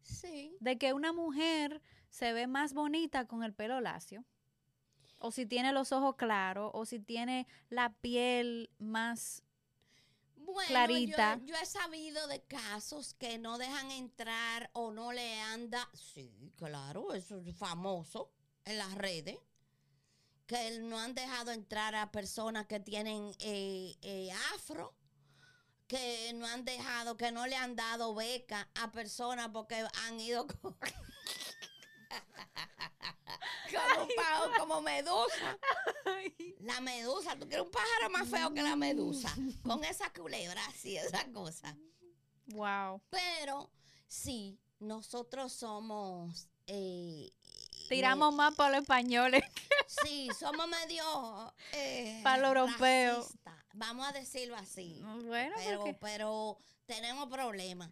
Sí. 0.03 0.57
de 0.61 0.79
que 0.79 0.93
una 0.93 1.13
mujer 1.13 1.81
se 2.09 2.33
ve 2.33 2.47
más 2.47 2.75
bonita 2.75 3.27
con 3.27 3.43
el 3.43 3.53
pelo 3.53 3.81
lacio, 3.81 4.25
o 5.19 5.31
si 5.33 5.47
tiene 5.47 5.73
los 5.73 5.93
ojos 5.93 6.17
claros, 6.17 6.71
o 6.75 6.85
si 6.87 6.99
tiene 6.99 7.47
la 7.69 7.93
piel 8.01 8.71
más... 8.79 9.43
Bueno, 10.53 10.69
Clarita. 10.69 11.39
Yo, 11.39 11.47
yo 11.47 11.55
he 11.57 11.67
sabido 11.67 12.27
de 12.27 12.43
casos 12.43 13.15
que 13.15 13.39
no 13.39 13.59
dejan 13.59 13.91
entrar 13.91 14.71
o 14.73 14.91
no 14.91 15.13
le 15.13 15.41
anda. 15.41 15.89
Sí, 15.95 16.53
claro, 16.57 17.15
eso 17.15 17.39
es 17.39 17.57
famoso 17.57 18.33
en 18.65 18.79
las 18.79 18.95
redes. 18.95 19.39
Que 20.47 20.79
no 20.81 20.99
han 20.99 21.15
dejado 21.15 21.53
entrar 21.53 21.95
a 21.95 22.11
personas 22.11 22.67
que 22.67 22.81
tienen 22.81 23.35
eh, 23.39 23.97
eh, 24.03 24.31
afro. 24.55 24.95
Que 25.87 26.33
no 26.35 26.47
han 26.47 26.65
dejado, 26.65 27.17
que 27.17 27.33
no 27.33 27.47
le 27.47 27.57
han 27.57 27.75
dado 27.75 28.15
beca 28.15 28.69
a 28.75 28.93
personas 28.93 29.49
porque 29.53 29.85
han 30.07 30.21
ido 30.21 30.47
con. 30.63 30.77
Como, 33.71 34.09
pa- 34.17 34.59
como 34.59 34.81
medusa. 34.83 35.59
La 36.61 36.81
medusa, 36.81 37.37
tú 37.39 37.47
quieres 37.49 37.65
un 37.67 37.73
pájaro 37.73 38.11
más 38.11 38.29
feo 38.29 38.53
que 38.53 38.63
la 38.63 38.77
medusa. 38.77 39.35
Con 39.63 39.83
esa 39.85 40.13
culebra 40.13 40.65
así, 40.67 40.97
esa 40.97 41.25
cosa. 41.33 41.77
Wow. 42.49 43.01
Pero 43.11 43.71
sí, 44.09 44.59
nosotros 44.79 45.53
somos. 45.53 46.49
eh, 46.67 47.31
Tiramos 47.89 48.35
más 48.35 48.55
para 48.55 48.71
los 48.77 48.83
españoles. 48.83 49.43
sí, 50.05 50.29
somos 50.39 50.69
medio. 50.69 51.55
eh, 51.73 52.21
Pa' 52.23 52.37
lo 52.39 52.49
europeo. 52.49 53.17
racista, 53.19 53.57
Vamos 53.75 54.07
a 54.07 54.13
decirlo 54.13 54.57
así. 54.57 55.01
Bueno, 55.25 55.55
pero, 55.57 55.85
pero 56.01 56.59
tenemos 56.87 57.29
problemas. 57.29 57.91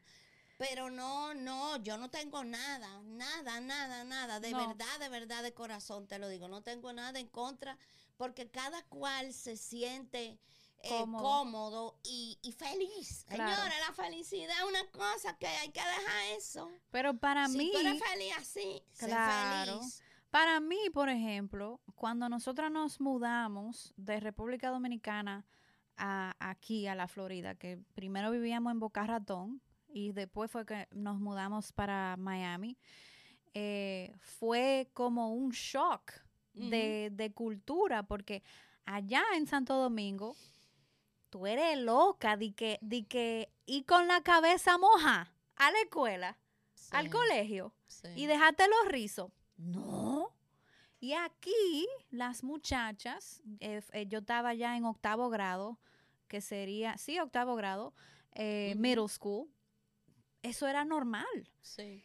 Pero 0.59 0.91
no, 0.91 1.35
no, 1.35 1.77
yo 1.79 1.97
no 1.97 2.11
tengo 2.11 2.43
nada, 2.45 3.01
nada, 3.05 3.61
nada, 3.61 4.05
nada. 4.05 4.41
De 4.41 4.51
No. 4.51 4.67
verdad, 4.67 4.99
de 5.01 5.09
verdad, 5.09 5.43
de 5.43 5.55
corazón 5.55 6.07
te 6.09 6.19
lo 6.19 6.29
digo. 6.29 6.49
No 6.49 6.63
tengo 6.63 6.93
nada 6.93 7.19
en 7.21 7.29
contra 7.29 7.79
porque 8.17 8.51
cada 8.51 8.83
cual 8.87 9.33
se 9.33 9.57
siente 9.57 10.39
eh, 10.83 10.89
Cómodo. 10.91 11.23
cómodo, 11.25 11.99
y, 12.05 12.39
y 12.43 12.53
feliz. 12.53 13.25
Claro. 13.29 13.53
Señora, 13.55 13.75
la 13.87 13.93
felicidad 13.95 14.57
es 14.59 14.65
una 14.65 14.87
cosa 14.93 15.37
que 15.37 15.47
hay 15.49 15.71
que 15.71 15.81
dejar 15.81 16.27
eso. 16.37 16.71
Pero 16.91 17.15
para 17.19 17.49
si 17.49 17.59
mí... 17.59 17.71
tú 17.73 17.79
eres 17.79 18.01
feliz 18.03 18.33
así, 18.39 18.83
sé 18.93 19.07
Claro. 19.07 19.79
feliz. 19.81 20.03
Para 20.31 20.61
mí, 20.61 20.79
por 20.93 21.09
ejemplo, 21.09 21.81
cuando 21.97 22.29
nosotros 22.29 22.71
nos 22.71 23.01
mudamos 23.01 23.93
de 23.97 24.21
República 24.21 24.71
Dominicana 24.71 25.47
a 25.97 26.35
aquí, 26.39 26.87
a 26.87 26.95
la 26.95 27.09
Florida, 27.09 27.55
que 27.57 27.79
primero 27.95 28.31
vivíamos 28.31 28.71
en 28.71 28.79
Boca 28.79 29.05
Ratón 29.05 29.61
y 29.99 30.13
después 30.13 30.51
fue 30.51 30.65
que 30.65 30.87
nos 30.93 31.19
mudamos 31.19 31.73
para 31.73 32.17
Miami, 32.17 32.79
eh, 33.53 34.15
fue 34.21 34.89
como 34.95 35.35
un 35.35 35.51
shock 35.51 36.13
de, 36.55 37.11
de 37.13 37.33
cultura, 37.33 38.05
porque 38.05 38.43
allá 38.85 39.23
en 39.37 39.47
Santo 39.47 39.75
Domingo, 39.77 40.37
tú 41.31 41.47
eres 41.47 41.79
loca 41.79 42.37
de 42.37 42.53
que, 42.53 42.79
de 42.81 43.07
que 43.07 43.53
ir 43.67 43.85
con 43.87 44.07
la 44.07 44.23
cabeza 44.23 44.79
moja 44.79 45.33
a 45.57 45.71
la 45.71 45.81
escuela, 45.81 46.39
al 46.91 47.11
colegio 47.11 47.75
sí. 47.87 48.09
y 48.15 48.27
dejarte 48.27 48.65
los 48.69 48.93
rizos. 48.93 49.31
No. 49.57 50.33
Y 51.01 51.13
aquí 51.13 51.87
las 52.11 52.43
muchachas, 52.43 53.43
eh, 53.61 53.83
eh, 53.93 54.07
yo 54.07 54.21
estaba 54.21 54.55
ya 54.55 54.77
en 54.77 54.85
octavo 54.85 55.29
grado, 55.29 55.79
que 56.29 56.41
sería, 56.41 56.97
sí, 56.99 57.19
octavo 57.19 57.57
grado, 57.57 57.95
eh, 58.33 58.75
middle 58.77 59.09
school, 59.09 59.49
eso 60.49 60.67
era 60.67 60.85
normal. 60.85 61.51
Sí. 61.61 62.05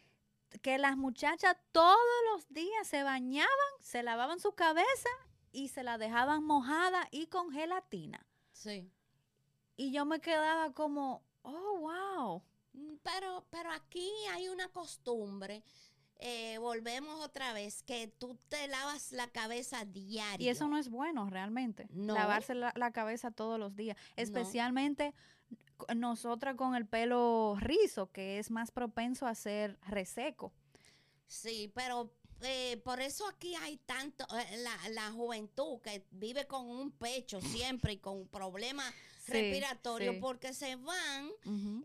que 0.62 0.78
las 0.78 0.96
muchachas 0.96 1.56
todos 1.72 1.98
los 2.32 2.48
días 2.48 2.86
se 2.86 3.02
bañaban, 3.02 3.48
se 3.80 4.02
lavaban 4.04 4.38
su 4.38 4.52
cabeza 4.52 5.08
y 5.50 5.68
se 5.68 5.82
la 5.82 5.98
dejaban 5.98 6.44
mojada 6.44 7.08
y 7.10 7.26
con 7.26 7.50
gelatina. 7.50 8.24
Sí. 8.52 8.88
Y 9.76 9.90
yo 9.90 10.04
me 10.04 10.20
quedaba 10.20 10.72
como, 10.72 11.22
oh, 11.42 11.78
wow. 11.80 12.42
Mm, 12.72 12.94
Pero, 13.02 13.44
pero 13.50 13.70
aquí 13.72 14.08
hay 14.32 14.48
una 14.48 14.68
costumbre. 14.68 15.62
eh, 16.20 16.58
volvemos 16.58 17.20
otra 17.24 17.52
vez, 17.52 17.82
que 17.82 18.06
tú 18.06 18.38
te 18.48 18.68
lavas 18.68 19.10
la 19.12 19.26
cabeza 19.26 19.84
diario. 19.84 20.46
Y 20.46 20.48
eso 20.48 20.68
no 20.68 20.78
es 20.78 20.88
bueno 20.88 21.28
realmente. 21.28 21.88
No. 21.90 22.14
Lavarse 22.14 22.54
la, 22.54 22.72
la 22.76 22.92
cabeza 22.92 23.32
todos 23.32 23.58
los 23.58 23.74
días. 23.74 23.96
Especialmente 24.16 25.12
nosotras 25.94 26.56
con 26.56 26.74
el 26.74 26.86
pelo 26.86 27.56
rizo, 27.60 28.10
que 28.12 28.38
es 28.38 28.50
más 28.50 28.70
propenso 28.70 29.26
a 29.26 29.34
ser 29.34 29.78
reseco. 29.86 30.52
Sí, 31.26 31.70
pero 31.74 32.12
eh, 32.42 32.76
por 32.84 33.00
eso 33.00 33.26
aquí 33.28 33.54
hay 33.56 33.76
tanto, 33.78 34.24
eh, 34.36 34.58
la, 34.58 34.88
la 34.90 35.10
juventud 35.12 35.80
que 35.80 36.06
vive 36.10 36.46
con 36.46 36.66
un 36.68 36.90
pecho 36.92 37.40
siempre 37.40 37.94
y 37.94 37.98
con 37.98 38.26
problemas 38.28 38.92
Sí, 39.24 39.32
respiratorios, 39.32 40.16
sí. 40.16 40.20
porque 40.20 40.52
se 40.52 40.76
van 40.76 41.30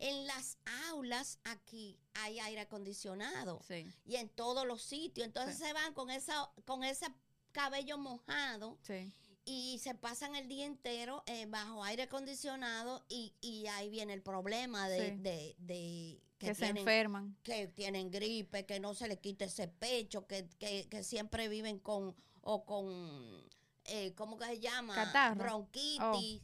en 0.02 0.28
las 0.28 0.58
aulas, 0.90 1.40
aquí 1.46 1.98
hay 2.16 2.38
aire 2.42 2.60
acondicionado 2.60 3.62
Sí, 3.66 3.88
y 4.06 4.18
en 4.18 4.28
todos 4.28 4.68
los 4.68 4.82
sitios, 4.82 5.26
entonces 5.26 5.58
se 5.58 5.72
van 5.72 5.94
con 5.94 6.10
esa, 6.10 6.52
con 6.66 6.84
ese 6.84 7.06
cabello 7.54 7.98
mojado 7.98 8.78
sí. 8.82 9.10
Y 9.46 9.80
se 9.80 9.96
pasan 9.96 10.36
el 10.36 10.48
día 10.48 10.66
entero 10.66 11.24
eh, 11.26 11.46
bajo 11.48 11.84
aire 11.84 12.04
acondicionado 12.04 13.04
y, 13.10 13.34
y 13.42 13.68
ahí 13.68 13.90
viene 13.90 14.14
el 14.14 14.22
problema 14.22 14.88
de, 14.90 15.10
Sí. 15.12 15.16
de, 15.18 15.56
de 15.60 16.22
Que, 16.38 16.54
se 16.54 16.66
tienen- 16.66 16.78
enferman. 16.78 17.36
que 17.44 17.68
tienen 17.68 18.12
gripe, 18.12 18.66
que 18.66 18.80
no 18.80 18.94
se 18.94 19.08
le 19.08 19.18
quite 19.20 19.46
ese 19.46 19.68
pecho, 19.68 20.28
que, 20.28 20.48
que, 20.60 20.88
que 20.90 21.04
siempre 21.04 21.48
viven 21.50 21.80
con, 21.80 22.16
o 22.42 22.66
con, 22.66 23.48
eh, 23.86 24.14
¿cómo 24.16 24.38
que 24.38 24.46
se 24.46 24.60
llama? 24.60 24.94
Catarro. 24.96 25.36
Bronquitis, 25.44 26.42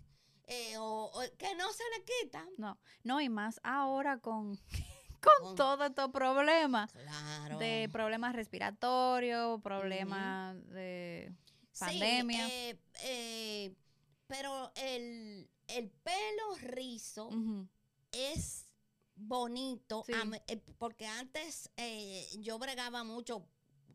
eh, 0.48 0.78
o, 0.78 1.12
o 1.14 1.22
que 1.38 1.56
no 1.56 1.72
se 1.74 1.84
le 1.98 2.04
quita. 2.06 2.46
No, 2.58 2.78
no, 3.04 3.22
y 3.22 3.30
más 3.30 3.60
ahora 3.64 4.18
con, 4.20 4.60
con 5.22 5.56
todos 5.56 5.88
estos 5.90 6.12
problemas. 6.12 6.92
Claro. 6.92 7.58
De 7.60 7.88
problemas 7.92 8.34
respiratorios, 8.36 9.62
problemas 9.62 10.56
de 10.70 11.32
Sí, 11.76 11.84
pandemia. 11.86 12.48
eh, 12.50 12.80
eh, 13.04 13.76
pero 14.28 14.72
el, 14.76 15.50
el 15.68 15.90
pelo 15.92 16.56
rizo 16.62 17.30
es 18.12 18.66
bonito, 19.16 20.04
Sí. 20.06 20.14
eh, 20.48 20.58
porque 20.78 21.06
antes 21.06 21.70
eh, 21.78 22.28
yo 22.40 22.58
bregaba 22.60 23.04
mucho, 23.04 23.46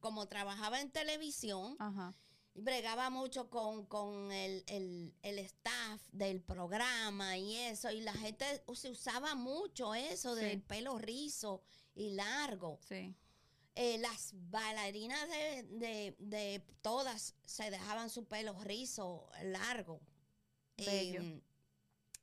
como 0.01 0.27
trabajaba 0.29 0.81
en 0.81 0.91
televisión, 0.91 1.77
Ajá. 1.79 2.15
bregaba 2.55 3.09
mucho 3.11 3.49
con, 3.49 3.87
con 3.87 4.31
el, 4.33 4.63
el- 4.67 5.15
el 5.23 5.39
staff 5.39 6.03
del 6.13 6.41
programa 6.43 7.39
y 7.39 7.57
eso, 7.57 7.91
y 7.91 8.01
la 8.03 8.13
gente 8.15 8.63
se 8.75 8.91
usaba 8.91 9.35
mucho 9.35 9.95
eso 9.95 10.35
Sí. 10.37 10.43
del 10.43 10.63
pelo 10.63 10.99
rizo 10.99 11.63
y 11.95 12.11
largo. 12.13 12.79
Sí. 12.87 13.15
Eh, 13.75 13.99
las 13.99 14.33
bailarinas 14.51 15.29
de, 15.29 15.63
de- 15.79 16.17
de 16.19 16.61
todas 16.83 17.35
se 17.45 17.71
dejaban 17.71 18.11
su 18.11 18.25
pelo 18.27 18.59
rizo 18.65 19.31
largo. 19.45 20.01
Bello. 20.77 21.21
Em, 21.21 21.41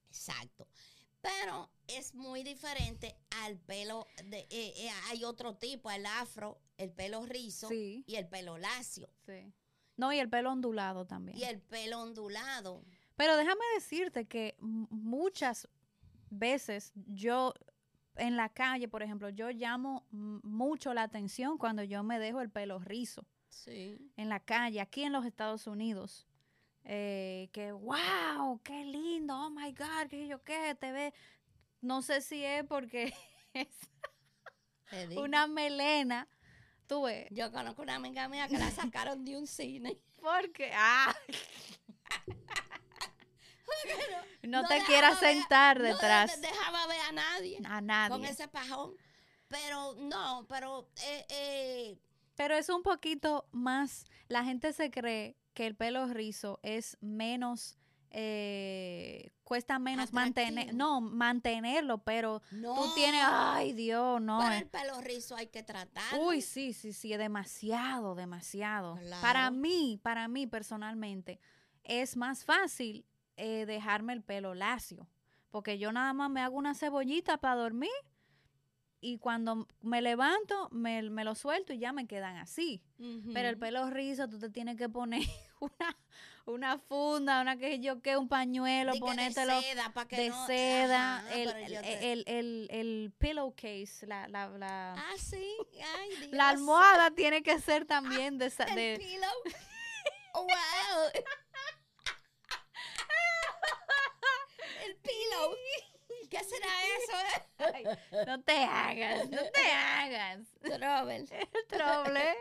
exacto. 0.09 0.67
Pero 1.21 1.69
es 1.87 2.13
muy 2.13 2.43
diferente 2.43 3.15
al 3.43 3.57
pelo 3.57 4.07
de 4.25 4.39
eh, 4.49 4.73
eh, 4.77 4.89
hay 5.09 5.23
otro 5.23 5.55
tipo, 5.55 5.89
el 5.91 6.05
afro, 6.05 6.59
el 6.77 6.91
pelo 6.91 7.25
rizo 7.25 7.69
Sí. 7.69 8.03
y 8.07 8.15
el 8.15 8.27
pelo 8.27 8.57
lacio 8.57 9.09
Sí. 9.25 9.51
No, 9.95 10.13
y 10.13 10.19
el 10.19 10.29
pelo 10.29 10.51
ondulado 10.51 11.05
también. 11.07 11.37
y 11.37 11.43
el 11.43 11.59
pelo 11.59 12.01
ondulado. 12.01 12.83
Pero 13.15 13.35
déjame 13.35 13.61
decirte 13.75 14.25
que 14.27 14.55
muchas 14.59 15.67
veces 16.29 16.91
yo 16.95 17.53
en 18.17 18.35
la 18.35 18.49
calle, 18.49 18.87
por 18.87 19.03
ejemplo, 19.03 19.29
yo 19.29 19.49
llamo 19.51 20.05
mucho 20.11 20.93
la 20.93 21.03
atención 21.03 21.57
cuando 21.57 21.83
yo 21.83 22.03
me 22.03 22.19
dejo 22.19 22.41
el 22.41 22.49
pelo 22.49 22.79
rizo 22.79 23.25
Sí. 23.49 23.97
en 24.17 24.29
la 24.29 24.39
calle, 24.39 24.81
aquí 24.81 25.03
en 25.03 25.13
los 25.13 25.25
Estados 25.25 25.67
Unidos. 25.67 26.27
Eh, 26.83 27.49
que, 27.51 27.71
wow, 27.71 28.61
qué 28.63 28.85
lindo, 28.85 29.35
oh 29.35 29.49
my 29.49 29.71
God, 29.73 30.07
que 30.09 30.27
yo 30.27 30.41
qué, 30.43 30.75
te 30.75 30.91
ve. 30.91 31.13
No 31.81 32.01
sé 32.01 32.21
si 32.21 32.43
es 32.43 32.63
porque 32.63 33.13
es 33.53 33.67
una 35.17 35.47
melena, 35.47 36.27
tú 36.87 37.03
ves. 37.03 37.27
Yo 37.31 37.51
conozco 37.51 37.81
una 37.81 37.95
amiga 37.95 38.27
mía 38.29 38.47
que 38.47 38.57
la 38.57 38.71
sacaron 38.71 39.25
de 39.25 39.37
un 39.37 39.47
cine. 39.47 39.97
Porque, 40.19 40.71
ah, 40.73 41.15
no, 44.43 44.67
te 44.67 44.81
quieras 44.83 45.19
ver- 45.21 45.33
sentar 45.33 45.77
no 45.77 45.83
de- 45.83 45.93
detrás 45.93 46.41
dejaba 46.41 46.87
ver 46.87 46.99
a 47.01 47.11
nadie. 47.11 47.59
a 47.65 47.81
nadie. 47.81 48.09
con 48.09 48.25
ese 48.25 48.47
pajón. 48.47 48.95
Pero 49.47 49.95
no, 49.95 50.45
pero 50.49 50.89
eh, 51.05 51.25
eh, 51.29 51.99
Pero 52.35 52.55
es 52.55 52.67
un 52.69 52.83
poquito 52.83 53.47
más, 53.51 54.05
la 54.27 54.43
gente 54.43 54.73
se 54.73 54.91
cree 54.91 55.37
que 55.53 55.65
el 55.67 55.75
pelo 55.75 56.05
rizo 56.07 56.59
es 56.63 56.97
menos, 57.01 57.77
eh, 58.11 59.31
cuesta 59.43 59.79
menos 59.79 60.11
mantener, 60.11 60.73
no, 60.73 60.99
mantenerlo, 61.01 61.99
pero 61.99 62.41
no. 62.51 62.75
tú 62.75 62.93
tienes, 62.93 63.21
ay 63.25 63.71
Dios, 63.73 64.21
no. 64.21 64.51
Eh. 64.51 64.57
el 64.59 64.67
pelo 64.67 64.99
rizo 65.01 65.35
hay 65.35 65.47
que 65.47 65.63
tratarlo. 65.63 66.25
Uy, 66.27 66.41
sí, 66.41 66.73
sí, 66.73 66.91
sí, 66.91 67.13
es 67.13 67.19
demasiado, 67.19 68.15
demasiado. 68.15 68.99
Para 69.21 69.49
mí, 69.49 69.97
para 70.03 70.27
mí 70.27 70.45
personalmente, 70.45 71.39
es 71.83 72.17
más 72.17 72.43
fácil 72.43 73.05
eh, 73.37 73.65
dejarme 73.65 74.13
el 74.13 74.21
pelo 74.21 74.53
lacio, 74.53 75.07
porque 75.49 75.77
yo 75.79 75.91
nada 75.91 76.11
más 76.13 76.29
me 76.29 76.41
hago 76.41 76.57
una 76.57 76.73
cebollita 76.75 77.37
para 77.37 77.55
dormir 77.55 77.89
y 78.99 79.19
cuando 79.19 79.67
me 79.81 80.01
levanto 80.01 80.69
me, 80.71 81.03
me 81.03 81.23
lo 81.23 81.35
suelto 81.35 81.71
y 81.71 81.77
ya 81.77 81.93
me 81.93 82.07
quedan 82.07 82.37
así. 82.37 82.81
Pero 83.33 83.47
el 83.47 83.57
pelo 83.57 83.89
rizo, 83.91 84.27
tú 84.27 84.39
te 84.39 84.49
tienes 84.49 84.75
que 84.75 84.89
poner 84.89 85.21
una, 85.59 85.95
una 86.47 86.77
funda, 86.79 87.41
una 87.41 87.57
que 87.57 87.79
yo 87.79 88.01
que 88.01 88.17
un 88.17 88.27
pañuelo, 88.27 88.93
Di 88.93 88.99
que 88.99 89.05
ponértelo 89.05 89.55
de 89.57 89.61
seda, 89.61 89.93
pa' 89.93 90.07
que 90.07 90.17
de 90.17 90.29
no- 90.29 90.47
seda, 90.47 91.17
Ajá, 91.19 91.33
el, 91.35 91.49
te- 91.53 92.11
el, 92.11 92.23
el- 92.25 92.67
el 92.71 93.13
pillowcase, 93.19 94.07
la, 94.07 94.27
la, 94.27 94.49
la, 94.49 94.93
Ah, 94.93 95.13
sí. 95.19 95.45
Ay, 95.99 96.09
Dios. 96.19 96.31
la 96.31 96.49
almohada 96.49 97.11
tiene 97.11 97.43
que 97.43 97.59
ser 97.59 97.85
también 97.85 98.39
de, 98.39 98.47
El 98.47 98.75
de 98.75 98.95
pillow. 98.97 99.29
wow. 100.33 100.47
El 104.87 104.95
pillow. 104.97 105.55
¿Qué 106.29 106.43
será 106.43 106.67
eso? 106.97 108.25
no 108.27 108.41
te 108.41 108.63
hagas, 108.63 109.29
no 109.29 109.39
te 109.51 109.71
hagas, 109.71 110.39
Trouble. 110.61 111.25
troble. 111.67 112.35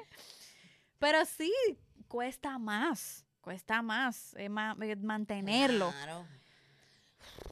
Pero 0.98 1.24
sí, 1.24 1.52
cuesta 2.08 2.58
más, 2.58 3.24
cuesta 3.40 3.82
más 3.82 4.34
eh, 4.38 4.48
ma- 4.48 4.76
eh, 4.80 4.96
mantenerlo. 4.96 5.90
Claro. 5.90 6.26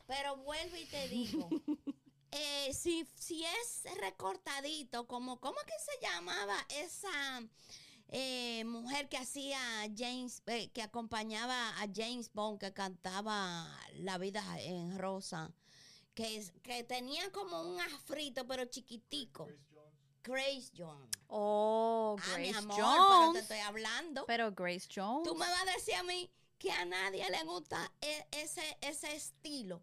Pero 0.07 0.37
vuelvo 0.38 0.76
y 0.76 0.85
te 0.87 1.09
digo, 1.09 1.48
eh, 2.33 2.72
si, 2.74 3.07
si 3.14 3.44
es 3.44 3.85
recortadito, 4.00 5.07
como, 5.07 5.38
¿cómo 5.40 5.59
que 5.66 5.74
se 5.78 6.07
llamaba 6.07 6.57
esa 6.70 7.42
eh, 8.08 8.64
mujer 8.64 9.08
que 9.08 9.16
hacía 9.16 9.58
James, 9.96 10.42
eh, 10.46 10.70
que 10.72 10.82
acompañaba 10.82 11.70
a 11.80 11.86
James 11.92 12.30
Bond, 12.32 12.58
que 12.60 12.72
cantaba 12.72 13.66
La 13.94 14.18
vida 14.18 14.42
en 14.60 14.98
rosa? 14.98 15.52
Que, 16.14 16.36
es- 16.36 16.52
que 16.62 16.84
tenía 16.84 17.30
como 17.32 17.60
un 17.62 17.80
afrito, 17.80 18.46
pero 18.46 18.64
chiquitico. 18.66 19.48
Grace 20.22 20.70
Jones. 20.76 21.10
Oh, 21.26 22.16
Ah, 22.18 22.38
mi 22.38 22.44
Grace 22.50 22.58
amor, 22.58 22.76
pero 22.76 22.86
te 22.86 23.24
Jones. 23.26 23.42
estoy 23.42 23.58
hablando. 23.58 24.24
Pero 24.26 24.52
Grace 24.52 24.88
Jones. 24.94 25.28
Tú 25.28 25.34
me 25.34 25.46
vas 25.46 25.62
a 25.62 25.72
decir 25.72 25.94
a 25.96 26.02
mí 26.04 26.30
que 26.56 26.70
a 26.72 26.84
nadie 26.86 27.28
le 27.28 27.42
gusta 27.44 27.92
e- 28.00 28.26
ese, 28.30 28.62
ese 28.80 29.14
estilo. 29.14 29.82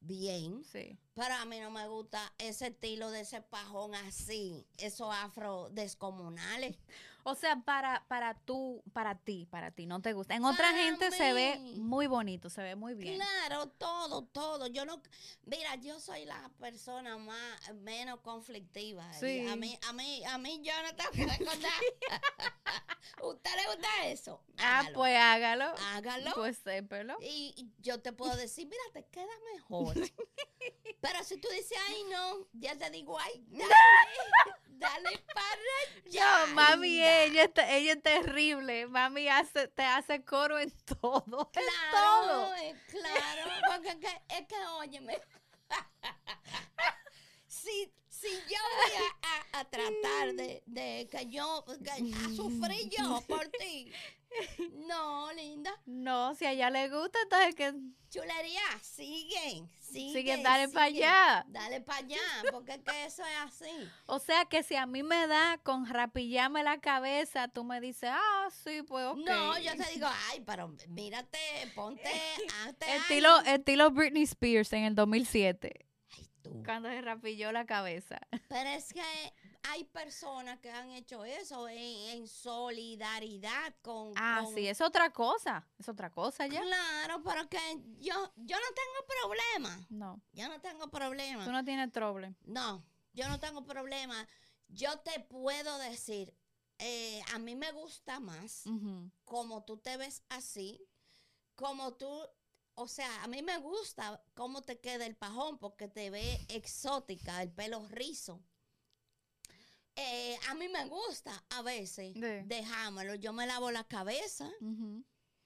Bien, 0.00 0.64
Sí. 0.64 0.96
pero 1.14 1.34
a 1.34 1.44
mí 1.44 1.60
no 1.60 1.70
me 1.70 1.86
gusta 1.88 2.32
ese 2.38 2.68
estilo 2.68 3.10
de 3.10 3.20
ese 3.20 3.40
pajón 3.42 3.94
así, 3.94 4.66
esos 4.78 5.08
afro 5.14 5.68
descomunales. 5.70 6.76
O 7.24 7.34
sea, 7.34 7.56
para, 7.64 8.04
para 8.08 8.34
tú, 8.34 8.82
para 8.92 9.16
ti, 9.16 9.46
para 9.50 9.70
ti, 9.70 9.86
no 9.86 10.00
te 10.00 10.12
gusta. 10.12 10.34
En 10.34 10.44
otra 10.44 10.72
gente 10.72 11.10
se 11.10 11.32
ve 11.32 11.58
muy 11.76 12.06
bonito, 12.06 12.50
se 12.50 12.62
ve 12.62 12.74
muy 12.74 12.94
bien. 12.94 13.16
Claro, 13.16 13.68
todo, 13.68 14.22
todo. 14.24 14.66
Yo 14.66 14.84
no, 14.84 15.00
mira, 15.44 15.76
yo 15.76 16.00
soy 16.00 16.24
la 16.24 16.50
persona 16.58 17.18
más 17.18 17.74
menos 17.74 18.20
conflictiva. 18.20 19.12
Sí. 19.14 19.46
A 19.48 19.56
mí, 19.56 19.78
a 19.88 19.92
mí, 19.92 20.24
a 20.24 20.38
mí 20.38 20.60
yo 20.62 20.72
no 20.82 20.96
tengo 20.96 21.10
que 21.12 21.26
nada. 21.26 21.68
¿Usted 23.22 23.50
le 23.56 23.66
gusta 23.66 24.06
eso? 24.06 24.42
Ah, 24.58 24.88
pues 24.94 25.16
hágalo. 25.16 25.72
hágalo. 25.92 26.32
Pues 26.34 26.58
sépelo. 26.58 27.16
Y 27.20 27.52
y 27.56 27.72
yo 27.82 28.00
te 28.00 28.12
puedo 28.12 28.34
decir, 28.36 28.66
mira, 28.66 28.82
te 28.92 29.04
queda 29.06 29.32
mejor. 29.54 29.94
Pero 31.00 31.24
si 31.24 31.36
tú 31.38 31.48
dices, 31.48 31.76
ay, 31.88 32.04
no, 32.10 32.48
ya 32.52 32.76
te 32.76 32.90
digo, 32.90 33.18
ay, 33.18 33.44
dale, 33.48 33.74
Dale 34.82 35.18
para 35.34 35.46
allá. 36.06 36.46
No, 36.46 36.54
mami, 36.54 37.00
ella, 37.02 37.44
está- 37.44 37.70
ella 37.74 37.92
es 37.94 38.02
terrible. 38.02 38.86
Mami 38.86 39.28
hace, 39.28 39.68
te 39.68 39.82
hace 39.82 40.24
coro 40.24 40.58
en 40.58 40.70
todo. 41.00 41.50
en 41.54 41.62
Claro, 41.62 42.22
todo. 42.26 42.54
eh, 42.56 42.74
claro, 42.88 43.50
porque 43.68 43.88
es 43.90 43.96
que, 43.96 44.22
es 44.36 44.46
que 44.46 44.56
óyeme, 44.78 45.20
si, 47.46 47.92
si 48.08 48.28
yo 48.28 48.58
voy 48.76 48.92
a, 48.96 49.28
a- 49.28 49.60
a 49.60 49.64
tratar 49.64 50.34
de, 50.34 50.62
de 50.66 51.08
que 51.10 51.26
yo, 51.30 51.64
que 51.82 51.90
a 51.90 51.96
sufrir 52.36 52.88
yo 52.90 53.20
por 53.28 53.46
ti, 53.48 53.92
no, 54.86 55.32
linda, 55.32 55.72
No, 55.86 56.34
si 56.34 56.44
a 56.44 56.52
ella 56.52 56.70
le 56.70 56.88
gusta, 56.88 57.18
entonces 57.22 57.54
que 57.54 57.74
chulería, 58.10 58.60
sigue, 58.82 59.64
sigue, 59.80 60.12
sigue, 60.12 60.42
dale 60.42 60.68
para 60.68 60.86
allá. 60.86 61.44
Dale 61.48 61.80
para 61.80 61.98
allá, 62.00 62.18
porque 62.50 62.72
es 62.72 62.78
que 62.82 63.04
eso 63.06 63.22
es 63.22 63.38
así. 63.44 63.88
O 64.06 64.18
sea 64.18 64.44
que 64.44 64.62
si 64.62 64.76
a 64.76 64.84
mí 64.86 65.02
me 65.02 65.26
da 65.26 65.58
con 65.62 65.86
rapillarme 65.86 66.62
la 66.62 66.78
cabeza, 66.80 67.48
tú 67.48 67.64
me 67.64 67.80
dices, 67.80 68.10
ah, 68.12 68.48
sí, 68.64 68.82
pues 68.82 69.06
ok. 69.06 69.18
No, 69.18 69.58
yo 69.58 69.74
te 69.76 69.90
digo, 69.92 70.06
ay, 70.30 70.42
pero 70.44 70.74
mírate, 70.88 71.38
ponte, 71.74 72.02
hazte 72.66 72.96
Estilo, 72.96 73.40
estilo 73.40 73.90
Britney 73.90 74.24
Spears 74.24 74.72
en 74.74 74.84
el 74.84 74.94
2007, 74.94 75.86
Ay, 76.16 76.28
tú. 76.42 76.62
cuando 76.64 76.90
se 76.90 77.00
rapilló 77.00 77.50
la 77.52 77.64
cabeza. 77.64 78.20
Pero 78.48 78.68
es 78.70 78.92
que 78.92 79.02
hay 79.64 79.84
personas 79.84 80.58
que 80.60 80.70
han 80.70 80.90
hecho 80.90 81.24
eso 81.24 81.68
en, 81.68 81.78
en 82.10 82.28
solidaridad 82.28 83.74
con... 83.82 84.12
Ah, 84.16 84.40
con- 84.44 84.54
sí, 84.54 84.66
es 84.66 84.80
otra 84.80 85.12
cosa. 85.12 85.66
Es 85.78 85.88
otra 85.88 86.10
cosa 86.10 86.46
ya. 86.46 86.60
Claro, 86.62 87.22
pero 87.22 87.48
que 87.48 87.58
yo, 88.00 88.14
yo 88.36 88.56
no 88.56 88.66
tengo 88.74 89.06
problema. 89.22 89.86
No, 89.90 90.20
Yo 90.32 90.48
no 90.48 90.60
tengo 90.60 90.88
problema. 90.90 91.44
tú 91.44 91.52
no 91.52 91.64
tienes 91.64 91.92
trouble. 91.92 92.34
No, 92.42 92.84
yo 93.12 93.28
no 93.28 93.38
tengo 93.38 93.64
problema. 93.64 94.26
Yo 94.68 94.98
te 95.00 95.20
puedo 95.20 95.78
decir, 95.78 96.34
eh, 96.78 97.22
a 97.32 97.38
mí 97.38 97.54
me 97.54 97.70
gusta 97.72 98.20
más 98.20 98.66
Ujú. 98.66 99.10
como 99.24 99.64
tú 99.64 99.76
te 99.76 99.96
ves 99.96 100.22
así, 100.28 100.84
como 101.54 101.94
tú, 101.94 102.10
o 102.74 102.88
sea, 102.88 103.22
a 103.22 103.28
mí 103.28 103.42
me 103.42 103.58
gusta 103.58 104.22
cómo 104.34 104.62
te 104.62 104.80
queda 104.80 105.06
el 105.06 105.14
pajón 105.14 105.58
porque 105.58 105.88
te 105.88 106.10
ve 106.10 106.44
exótica, 106.48 107.42
el 107.42 107.52
pelo 107.52 107.86
rizo. 107.88 108.40
Eh, 109.96 110.38
a 110.48 110.54
mí 110.54 110.68
me 110.68 110.86
gusta 110.86 111.44
a 111.50 111.62
veces 111.62 112.14
dejármelo. 112.46 113.14
Yo 113.14 113.32
me 113.32 113.46
lavo 113.46 113.70
la 113.70 113.84
cabeza 113.84 114.50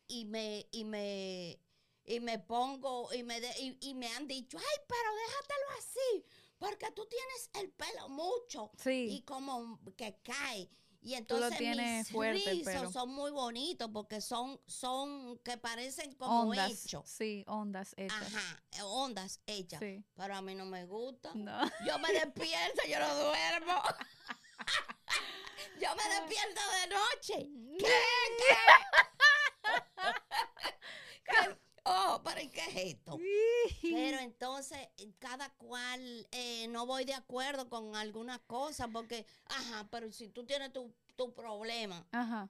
y 0.08 0.24
me, 0.24 0.68
y 0.70 0.84
me, 0.84 1.60
y 2.04 2.20
me 2.20 2.38
pongo, 2.38 3.12
y 3.12 3.22
me, 3.24 3.40
de- 3.40 3.58
y, 3.60 3.76
y 3.80 3.94
me 3.94 4.06
han 4.08 4.28
dicho, 4.28 4.56
ay, 4.58 4.80
pero 4.86 5.14
déjatelo 5.16 5.66
así, 5.78 6.24
porque 6.58 6.90
tú 6.92 7.06
tienes 7.06 7.50
el 7.54 7.70
pelo 7.70 8.08
mucho 8.08 8.70
y 8.74 8.80
Sí, 9.16 9.22
como 9.22 9.80
que 9.96 10.20
cae. 10.22 10.70
Y 11.06 11.10
lo 11.12 11.18
entonces 11.18 11.56
tienes 11.56 12.06
mis 12.06 12.10
fuerte 12.10 12.50
rizos 12.50 12.92
son 12.92 13.10
muy 13.10 13.30
bonitos 13.30 13.88
porque 13.92 14.20
son, 14.20 14.60
son 14.66 15.38
que 15.44 15.56
parecen 15.56 16.12
como 16.16 16.50
ondas. 16.50 16.84
hechos. 16.84 17.08
Sí, 17.08 17.44
ondas 17.46 17.94
hechas. 17.96 18.34
Ajá, 18.34 18.60
eh, 18.72 18.82
ondas 18.82 19.40
hechas. 19.46 19.78
Sí. 19.78 20.02
Pero 20.16 20.34
a 20.34 20.42
mí 20.42 20.56
no 20.56 20.66
me 20.66 20.84
gusta. 20.84 21.30
No. 21.36 21.60
Yo 21.86 22.00
me 22.00 22.12
despierto, 22.12 22.82
yo 22.88 22.98
no 22.98 23.14
duermo. 23.14 23.82
yo 25.80 25.94
me 25.94 26.02
despierto 26.12 26.60
de 26.74 26.88
noche. 26.88 27.50
¿Qué? 27.78 27.86
¿Qué? 28.38 28.56
¿Qué? 31.30 31.56
Oh, 31.84 32.20
pero 32.24 32.40
¿y 32.40 32.48
¿qué 32.48 32.62
es 32.62 32.94
esto? 32.94 33.16
Eh, 36.32 36.66
no 36.68 36.86
voy 36.86 37.04
de 37.04 37.14
acuerdo 37.14 37.68
con 37.68 37.94
algunas 37.96 38.40
cosas 38.40 38.88
porque, 38.92 39.26
ajá, 39.46 39.88
pero 39.90 40.10
si 40.12 40.28
tú 40.28 40.44
tienes 40.44 40.72
tu, 40.72 40.92
tu 41.16 41.32
problema, 41.34 42.06
Ajá. 42.12 42.48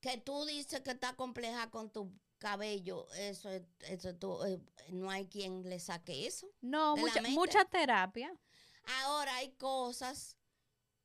que 0.00 0.18
tú 0.18 0.44
dices 0.44 0.80
que 0.80 0.90
está 0.92 1.14
compleja 1.16 1.70
con 1.70 1.90
tu 1.90 2.12
cabello, 2.38 3.06
eso 3.14 3.48
es, 3.50 3.62
eso 3.88 4.10
es 4.10 4.18
tu- 4.18 4.44
eh, 4.44 4.60
no 4.90 5.10
hay 5.10 5.26
quien 5.26 5.68
le 5.68 5.80
saque 5.80 6.26
eso. 6.26 6.48
No, 6.60 6.96
mucha, 6.96 7.22
mucha 7.22 7.64
terapia. 7.64 8.32
Ahora 9.02 9.36
hay 9.36 9.52
cosas 9.52 10.36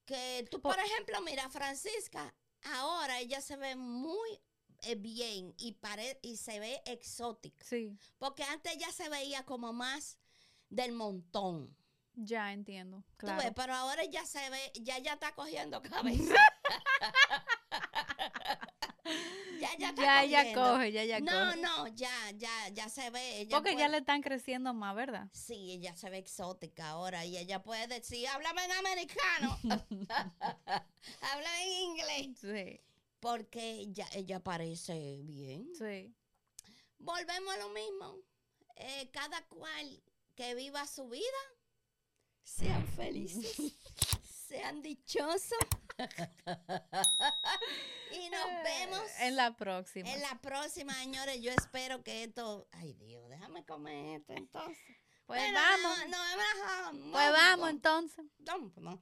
que 0.06 0.46
tú, 0.52 0.62
Po- 0.62 0.70
por 0.70 0.80
ejemplo, 0.80 1.22
mira, 1.22 1.50
Francisca, 1.50 2.36
ahora 2.64 3.20
ella 3.20 3.42
se 3.42 3.56
ve 3.56 3.76
muy 3.76 4.40
eh, 4.84 4.96
bien 4.96 5.54
y, 5.58 5.74
pare- 5.74 6.20
y 6.24 6.38
se 6.38 6.60
ve 6.60 6.82
exótica. 6.86 7.64
Sí, 7.64 7.96
Porque 8.18 8.44
antes 8.44 8.74
ella 8.76 8.92
se 8.92 9.10
veía 9.10 9.46
como 9.46 9.74
más 9.74 10.18
del 10.72 10.92
montón. 10.94 11.76
ya 12.16 12.52
entiendo. 12.52 13.04
Tú 13.18 13.28
Claro. 13.28 13.44
ves, 13.44 13.52
pero 13.56 13.74
ahora 13.76 14.04
ya 14.06 14.26
se 14.26 14.50
ve, 14.50 14.72
ya 14.82 14.98
ya 15.00 15.14
está 15.14 15.34
cogiendo 15.36 15.82
cabeza. 15.82 16.36
ya 19.60 19.70
ya 19.78 19.90
está 19.90 20.26
Ya, 20.26 20.28
ya 20.44 20.54
coge, 20.54 20.92
ya, 20.92 21.04
ya 21.06 21.20
no, 21.20 21.32
coge. 21.32 21.62
no, 21.62 21.88
ya, 21.90 22.32
ya, 22.36 22.70
ya 22.70 22.90
se 22.90 23.10
ve. 23.10 23.42
Ella 23.42 23.58
Porque 23.58 23.76
ya 23.76 23.88
le 23.88 23.98
están 23.98 24.22
creciendo 24.22 24.74
más, 24.74 24.96
¿verdad? 24.96 25.28
Sí, 25.34 25.72
ella 25.74 25.96
se 25.96 26.10
ve 26.10 26.18
exótica 26.18 26.90
ahora 26.90 27.26
y 27.26 27.38
ella 27.38 27.62
puede 27.64 27.88
decir, 27.88 28.28
háblame 28.28 28.66
en 28.66 28.72
americano, 28.72 29.60
háblame 31.22 31.64
en 31.64 31.72
inglés, 31.72 32.38
Sí, 32.40 32.82
porque 33.20 33.72
ella, 33.80 34.08
ella 34.14 34.40
parece 34.40 35.22
bien. 35.24 35.68
sí. 35.76 36.14
Volvemos 37.00 37.54
a 37.56 37.58
lo 37.58 37.70
mismo. 37.70 38.18
Eh, 38.76 39.10
cada 39.12 39.42
cual 39.48 40.04
que 40.42 40.56
viva 40.56 40.88
su 40.88 41.08
vida, 41.08 41.22
sean 42.44 42.88
felices, 42.96 43.74
sean 44.48 44.82
dichosos. 44.82 45.60
y 48.12 48.28
nos 48.32 48.46
vemos 48.64 49.04
En 49.20 49.36
la 49.36 49.56
próxima. 49.56 50.12
en 50.12 50.20
la 50.20 50.42
próxima, 50.42 50.96
señores. 50.96 51.40
Yo 51.44 51.52
espero 51.52 52.04
que 52.04 52.24
esto. 52.24 52.68
Ay, 52.72 52.94
Dios, 52.94 53.30
déjame 53.30 53.64
comer 53.66 54.22
esto 54.22 54.34
entonces. 54.34 54.84
Pues 55.28 55.42
Pero 55.44 55.54
vamos. 55.54 55.98
No, 56.10 56.18
no, 56.18 56.36
no, 56.36 56.94
no, 56.94 57.12
Pues 57.12 57.32
vamos 57.32 57.70
entonces. 57.70 58.26
no, 58.40 58.74
no. 58.78 59.00